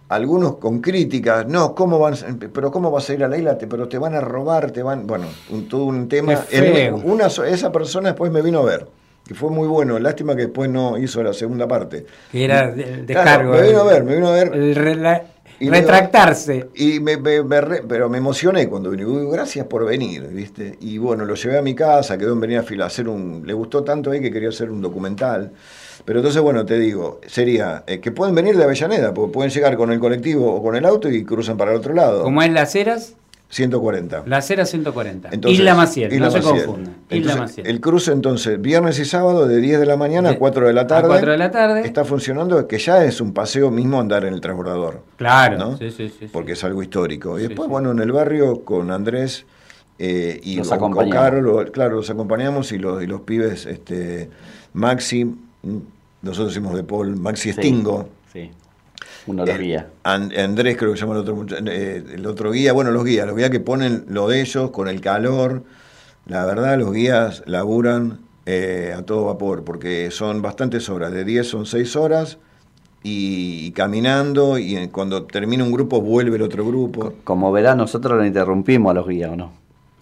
[0.08, 2.14] algunos con críticas, no, ¿cómo van,
[2.52, 3.58] pero cómo vas a ir a la isla?
[3.58, 6.38] Te- pero te van a robar, te van, bueno, un, todo un tema.
[6.52, 8.86] En- una, esa persona después me vino a ver,
[9.26, 12.06] que fue muy bueno, lástima que después no hizo la segunda parte.
[12.30, 13.52] Que era el Claro, descargo.
[13.54, 14.52] me vino a ver, me vino a ver.
[14.54, 14.74] el
[15.60, 16.68] Y retractarse.
[16.74, 19.04] Y me, me- me re- pero me emocioné cuando vine.
[19.04, 20.76] Digo, gracias por venir, ¿viste?
[20.80, 23.42] Y bueno, lo llevé a mi casa, quedó en venir a fila- a hacer un.
[23.46, 25.52] Le gustó tanto ahí que quería hacer un documental.
[26.06, 29.76] Pero entonces, bueno, te digo, sería eh, que pueden venir de Avellaneda, porque pueden llegar
[29.76, 32.22] con el colectivo o con el auto y cruzan para el otro lado.
[32.24, 33.14] Como es Las Heras,
[33.50, 34.22] 140.
[34.26, 35.28] Las Heras 140.
[35.32, 36.64] Entonces, Isla Maciel, Isla no se Maciel.
[36.66, 36.96] confundan.
[37.10, 37.66] Isla Maciel.
[37.66, 40.72] El cruce entonces, viernes y sábado de 10 de la mañana De- a 4 de
[40.72, 41.08] la tarde.
[41.08, 41.82] 4 de la tarde.
[41.84, 45.02] Está funcionando, que ya es un paseo mismo andar en el transbordador.
[45.16, 45.76] Claro, ¿no?
[45.76, 46.26] sí, sí, sí, sí.
[46.32, 47.38] Porque es algo histórico.
[47.38, 47.70] Y Sí, después, sí.
[47.70, 49.44] bueno, en el barrio con Andrés
[49.98, 54.30] eh, y Los lo- claro, los acompañamos y los, y los pibes, este,
[54.72, 55.36] Maxi, mm,
[56.22, 58.08] nosotros hicimos de Paul, Maxi Sí, Stingo.
[58.32, 58.50] Sí.
[59.30, 59.88] Uno los El- guía.
[60.02, 63.26] An- Andrés creo que se llama el otro, eh, el otro guía, bueno, los guías,
[63.26, 65.62] los guías que ponen lo de ellos con el calor.
[66.26, 71.46] La verdad, los guías laburan eh, a todo vapor, porque son bastantes horas, de 10
[71.46, 72.38] son 6 horas,
[73.02, 77.14] y, y caminando, y cuando termina un grupo vuelve el otro grupo.
[77.24, 79.52] Como verán, nosotros lo interrumpimos a los guías, ¿o no?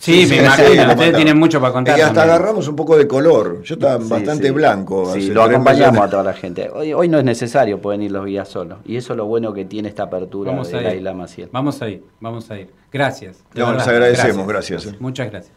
[0.01, 2.37] Sí, me imagino, ustedes tienen mucho para contar Y hasta también.
[2.37, 3.63] agarramos un poco de color.
[3.63, 4.51] Yo estaba Sí, bastante sí.
[4.53, 5.13] blanco.
[5.13, 6.71] Sí, lo acompañamos a toda la gente.
[6.71, 8.79] Hoy, hoy no es necesario, pueden ir los guías solos.
[8.85, 10.95] Y eso es lo bueno que tiene esta apertura Vamos de a la.
[10.95, 11.49] Isla Maciel.
[11.53, 12.73] Vamos a ir, vamos a ir.
[12.93, 13.43] Gracias.
[13.55, 14.97] No, les agradecemos, gracias, eh.
[15.01, 15.53] Muchas gracias.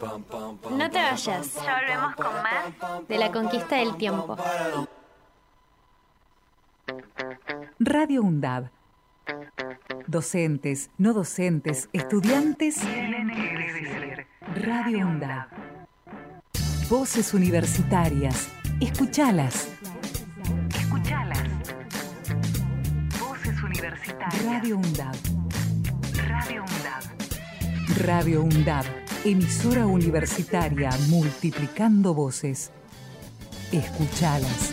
[0.00, 1.54] No te vayas.
[1.56, 4.36] Ya volvemos con más de la conquista del tiempo.
[7.80, 8.68] Radio UNDAB.
[10.08, 12.76] Docentes, no docentes, estudiantes.
[14.54, 15.48] Radio UNDAB.
[16.88, 18.48] Voces universitarias.
[18.80, 19.68] Escuchalas.
[20.74, 21.44] Escuchalas.
[23.20, 24.44] Voces universitarias.
[24.46, 25.16] Radio UNDAB.
[26.26, 27.98] Radio UNDAB.
[27.98, 28.84] Radio UNDAB.
[29.26, 32.70] Emisora universitaria multiplicando voces.
[33.72, 34.72] Escuchalas.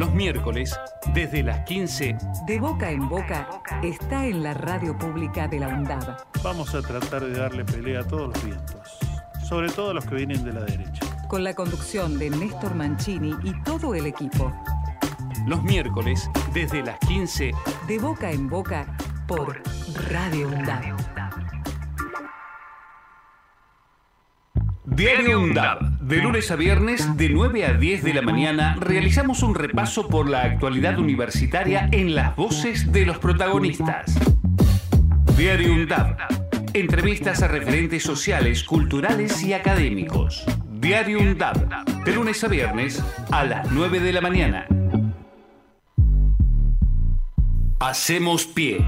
[0.00, 0.74] Los miércoles,
[1.12, 6.16] desde las 15, De boca en boca está en la radio pública de la UNDAB.
[6.42, 8.98] Vamos a tratar de darle pelea a todos los vientos,
[9.46, 11.04] sobre todo a los que vienen de la derecha.
[11.28, 14.50] Con la conducción de Néstor Mancini y todo el equipo.
[15.46, 17.50] los miércoles, desde las 15,
[17.86, 18.86] De boca en boca
[19.28, 19.62] por
[20.08, 21.19] Radio UNDAB.
[24.90, 25.98] Diario UNDAB.
[26.00, 30.28] De lunes a viernes, de 9 a 10 de la mañana, realizamos un repaso por
[30.28, 34.18] la actualidad universitaria en las voces de los protagonistas.
[35.36, 36.16] Diario UNDAB.
[36.74, 40.44] Entrevistas a referentes sociales, culturales y académicos.
[40.80, 42.04] Diario UNDAB.
[42.04, 44.66] De lunes a viernes, a las 9 de la mañana.
[47.78, 48.84] Hacemos pie.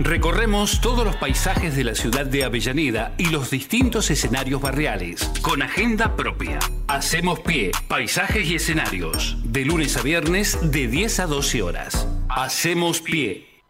[0.00, 5.62] Recorremos todos los paisajes de la ciudad de Avellaneda y los distintos escenarios barriales, con
[5.62, 6.58] agenda propia.
[6.88, 12.08] Hacemos pie, paisajes y escenarios, de lunes a viernes de 10 a 12 horas.
[12.28, 13.62] Hacemos pie.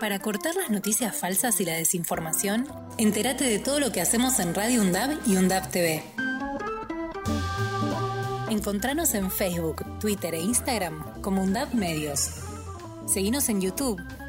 [0.00, 4.54] Para cortar las noticias falsas y la desinformación, entérate de todo lo que hacemos en
[4.54, 6.02] Radio UNDAB y UNDAB TV.
[8.48, 12.30] Encontranos en Facebook, Twitter e Instagram como UNDAB Medios.
[13.06, 14.00] Seguinos en YouTube.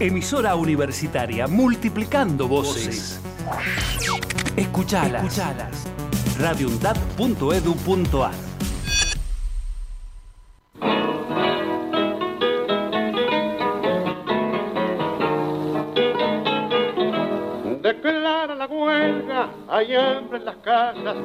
[0.00, 3.20] Emisora universitaria multiplicando voces.
[4.56, 5.38] Escuchalas.
[6.38, 8.51] radioundab.edu.ar
[19.68, 21.16] hay hambre en las casas,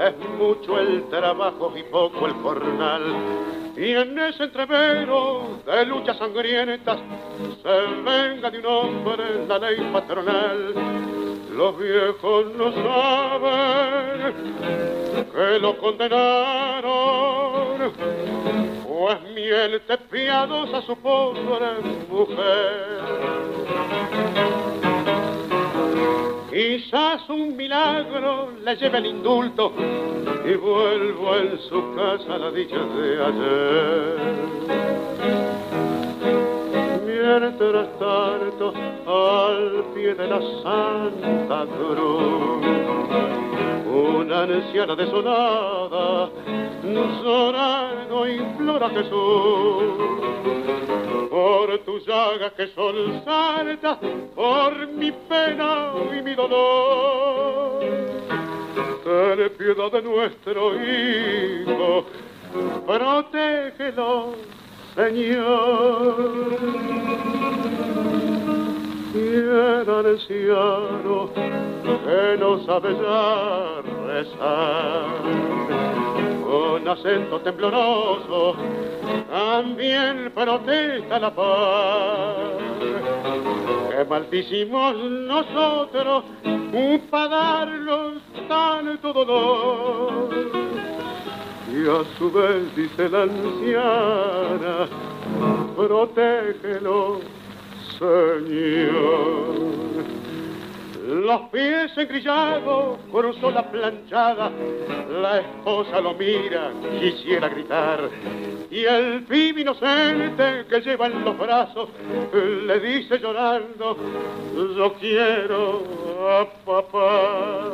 [0.00, 3.02] es mucho el trabajo y poco el jornal.
[3.76, 6.98] Y en ese entrevero de luchas sangrientas
[7.62, 10.74] se venga de un hombre la ley patronal.
[11.56, 14.34] Los viejos no saben
[15.32, 16.90] que lo condenaron,
[18.86, 23.00] pues miente piadosa su pobre mujer.
[26.50, 29.72] Quizás un milagro le lleve el indulto
[30.44, 34.30] y vuelvo en su casa a la dicha de ayer.
[37.10, 38.72] Mientras tanto,
[39.06, 42.64] al pie de la Santa Cruz,
[43.84, 46.30] una anciana desolada,
[47.22, 49.82] llorando implora a Jesús.
[51.30, 53.98] Por tus llagas que son santas,
[54.36, 57.80] por mi pena y mi dolor.
[59.04, 62.04] Ten piedad de nuestro hijo,
[62.86, 64.34] protégelo,
[64.94, 66.56] Señor.
[69.14, 69.84] Y el
[72.04, 75.06] que no sabe ya rezar,
[76.44, 78.54] con acento tembloroso,
[79.30, 82.36] también protesta la paz.
[83.90, 86.24] Que maldicimos nosotros
[87.10, 88.14] para darnos
[88.48, 90.79] tanto dolor.
[91.72, 94.88] Y a su vez dice la anciana,
[95.76, 97.20] protégelo,
[97.98, 99.70] Señor.
[101.06, 104.50] Los pies engrillados cruzó la planchada,
[105.22, 108.08] la esposa lo mira, quisiera gritar,
[108.70, 111.88] y el pibe inocente que lleva en los brazos
[112.32, 113.96] le dice llorando,
[114.76, 115.82] yo quiero
[116.28, 117.70] a papá.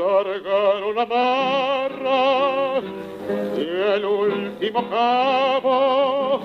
[0.00, 2.80] Largaron la barra
[3.54, 6.40] y el último cabo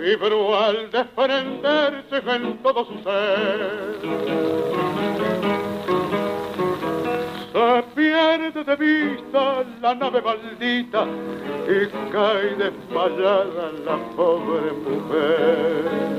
[0.00, 3.60] vibró al desprenderse en todo su ser.
[7.52, 11.06] Se pierde de vista la nave maldita
[11.68, 16.10] y cae desmayada la pobre mujer.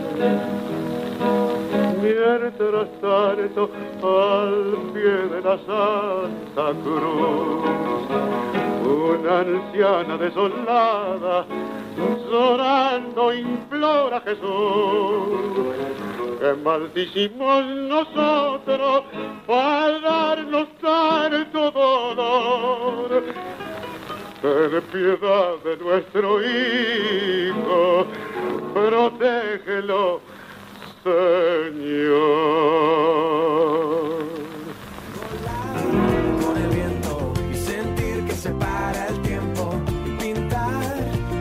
[2.01, 3.69] Mientras tanto,
[4.03, 7.63] al pie de la Santa Cruz,
[8.85, 11.45] una anciana desolada,
[12.29, 15.51] llorando implora a Jesús
[16.41, 19.03] que maldicimos nosotros
[19.45, 23.23] para darnos tanto dolor.
[24.41, 28.07] Ten piedad de nuestro hijo,
[28.73, 30.21] protégelo,
[31.01, 31.21] Señor.
[36.45, 39.73] Con el viento y sentir que se para el tiempo
[40.07, 40.71] y pintar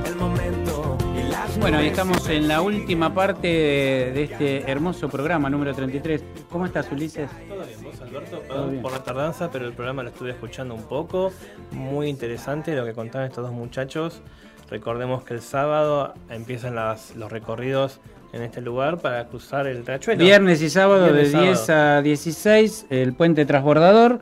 [0.06, 5.08] el momento y las Bueno, nubes estamos en la última parte de, de este hermoso
[5.08, 6.22] programa número 33.
[6.50, 7.30] ¿Cómo estás, Ulises?
[7.48, 10.84] Todo bien, vos Alberto, perdón por la tardanza, pero el programa lo estuve escuchando un
[10.84, 11.32] poco.
[11.72, 14.22] Muy interesante lo que contaban estos dos muchachos.
[14.70, 18.00] Recordemos que el sábado empiezan las- los recorridos
[18.33, 20.18] en este lugar para cruzar el riachuelo.
[20.22, 21.99] Viernes y sábado Viernes, de 10 sábado.
[21.99, 24.20] a 16, el puente transbordador,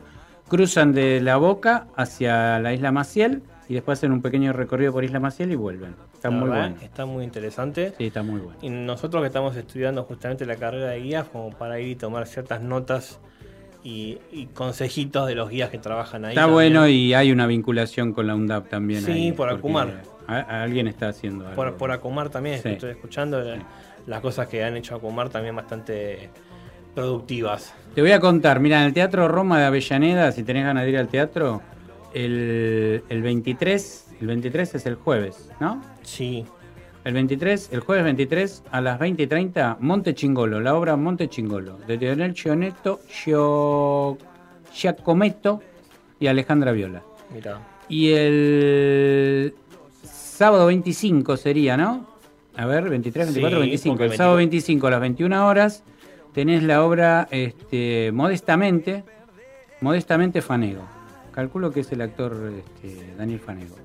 [0.48, 5.04] cruzan de la Boca hacia la isla Maciel y después hacen un pequeño recorrido por
[5.04, 5.94] Isla Maciel y vuelven.
[6.14, 6.76] Está La muy bueno.
[6.82, 7.92] Está muy interesante.
[7.98, 8.58] Sí, está muy bueno.
[8.62, 12.26] Y nosotros que estamos estudiando justamente la carrera de guías, como para ir y tomar
[12.26, 13.20] ciertas notas
[13.84, 16.30] y, y consejitos de los guías que trabajan ahí.
[16.30, 16.54] Está también.
[16.72, 19.02] bueno y hay una vinculación con la UNDAP también.
[19.02, 20.00] Sí, ahí, por Acumar.
[20.26, 21.54] a- a alguien está haciendo algo.
[21.54, 22.70] Por, por Acumar también, Sí.
[22.70, 23.40] estoy escuchando
[24.08, 26.30] las cosas que han hecho Acumar también bastante
[26.94, 27.72] productivas.
[27.94, 30.90] Te voy a contar, mira, en el Teatro Roma de Avellaneda, si tenés ganas de
[30.90, 31.62] ir al teatro,
[32.14, 35.82] el, el 23, el 23 es el jueves, ¿no?
[36.02, 36.44] Sí.
[37.04, 41.28] El 23, el jueves 23 a las 20 y 30, Monte Chingolo, la obra Monte
[41.28, 44.18] Chingolo, de Leonel Gionetto, Gio-
[44.72, 45.62] Giacometto
[46.18, 47.02] y Alejandra Viola.
[47.32, 47.60] Mira.
[47.88, 49.54] Y el
[50.02, 52.07] sábado 25 sería, ¿no?
[52.58, 53.96] A ver, 23, 24, Sí, 25.
[53.96, 55.84] porque El sábado 25 25 a las 21 horas
[56.32, 59.04] tenés la obra este, Modestamente,
[59.80, 60.82] Modestamente Fanego.
[61.30, 63.76] Calculo que es el actor este, Daniel Fanego.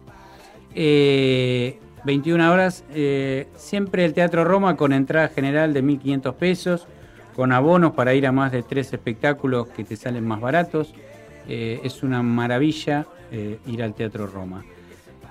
[0.74, 6.88] Eh, 21 horas, eh, siempre el Teatro Roma con entrada general de 1.500 pesos,
[7.36, 10.96] con abonos para ir a más de tres espectáculos que te salen más baratos.
[11.48, 14.66] Eh, es una maravilla eh, ir al Teatro Roma.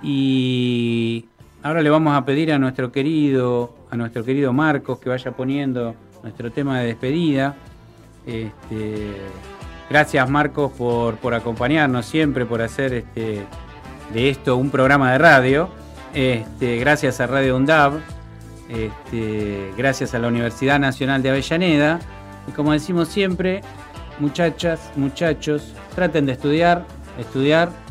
[0.01, 1.25] Y
[1.63, 5.95] ahora le vamos a pedir a nuestro querido, a nuestro querido Marcos que vaya poniendo
[6.21, 7.55] nuestro tema de despedida.
[8.25, 9.13] Este,
[9.89, 13.45] gracias Marcos por, por acompañarnos siempre, por hacer este,
[14.13, 15.69] de esto un programa de radio.
[16.13, 17.57] Este, gracias a Radio
[18.69, 21.99] este, gracias a la Universidad Nacional de Avellaneda.
[22.47, 23.61] Y como decimos siempre,
[24.19, 26.85] muchachas, muchachos, traten de estudiar,
[27.19, 27.82] estudiar.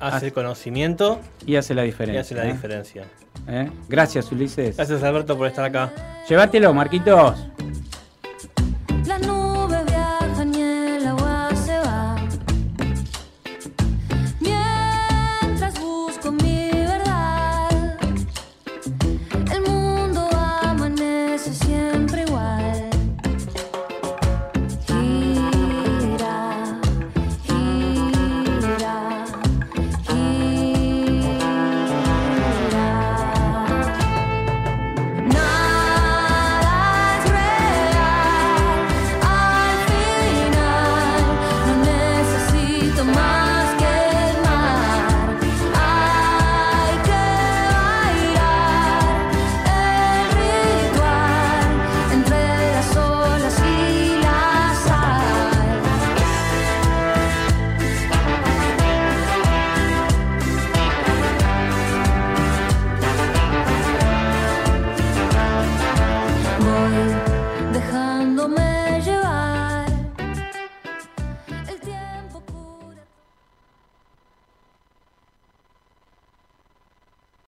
[0.00, 2.20] Hace conocimiento y hace la y diferencia.
[2.22, 2.52] hace la ¿eh?
[2.52, 3.04] diferencia.
[3.46, 3.70] ¿Eh?
[3.88, 4.76] Gracias, Ulises.
[4.76, 5.92] Gracias Alberto por estar acá.
[6.28, 7.46] Llévatelo, Marquitos.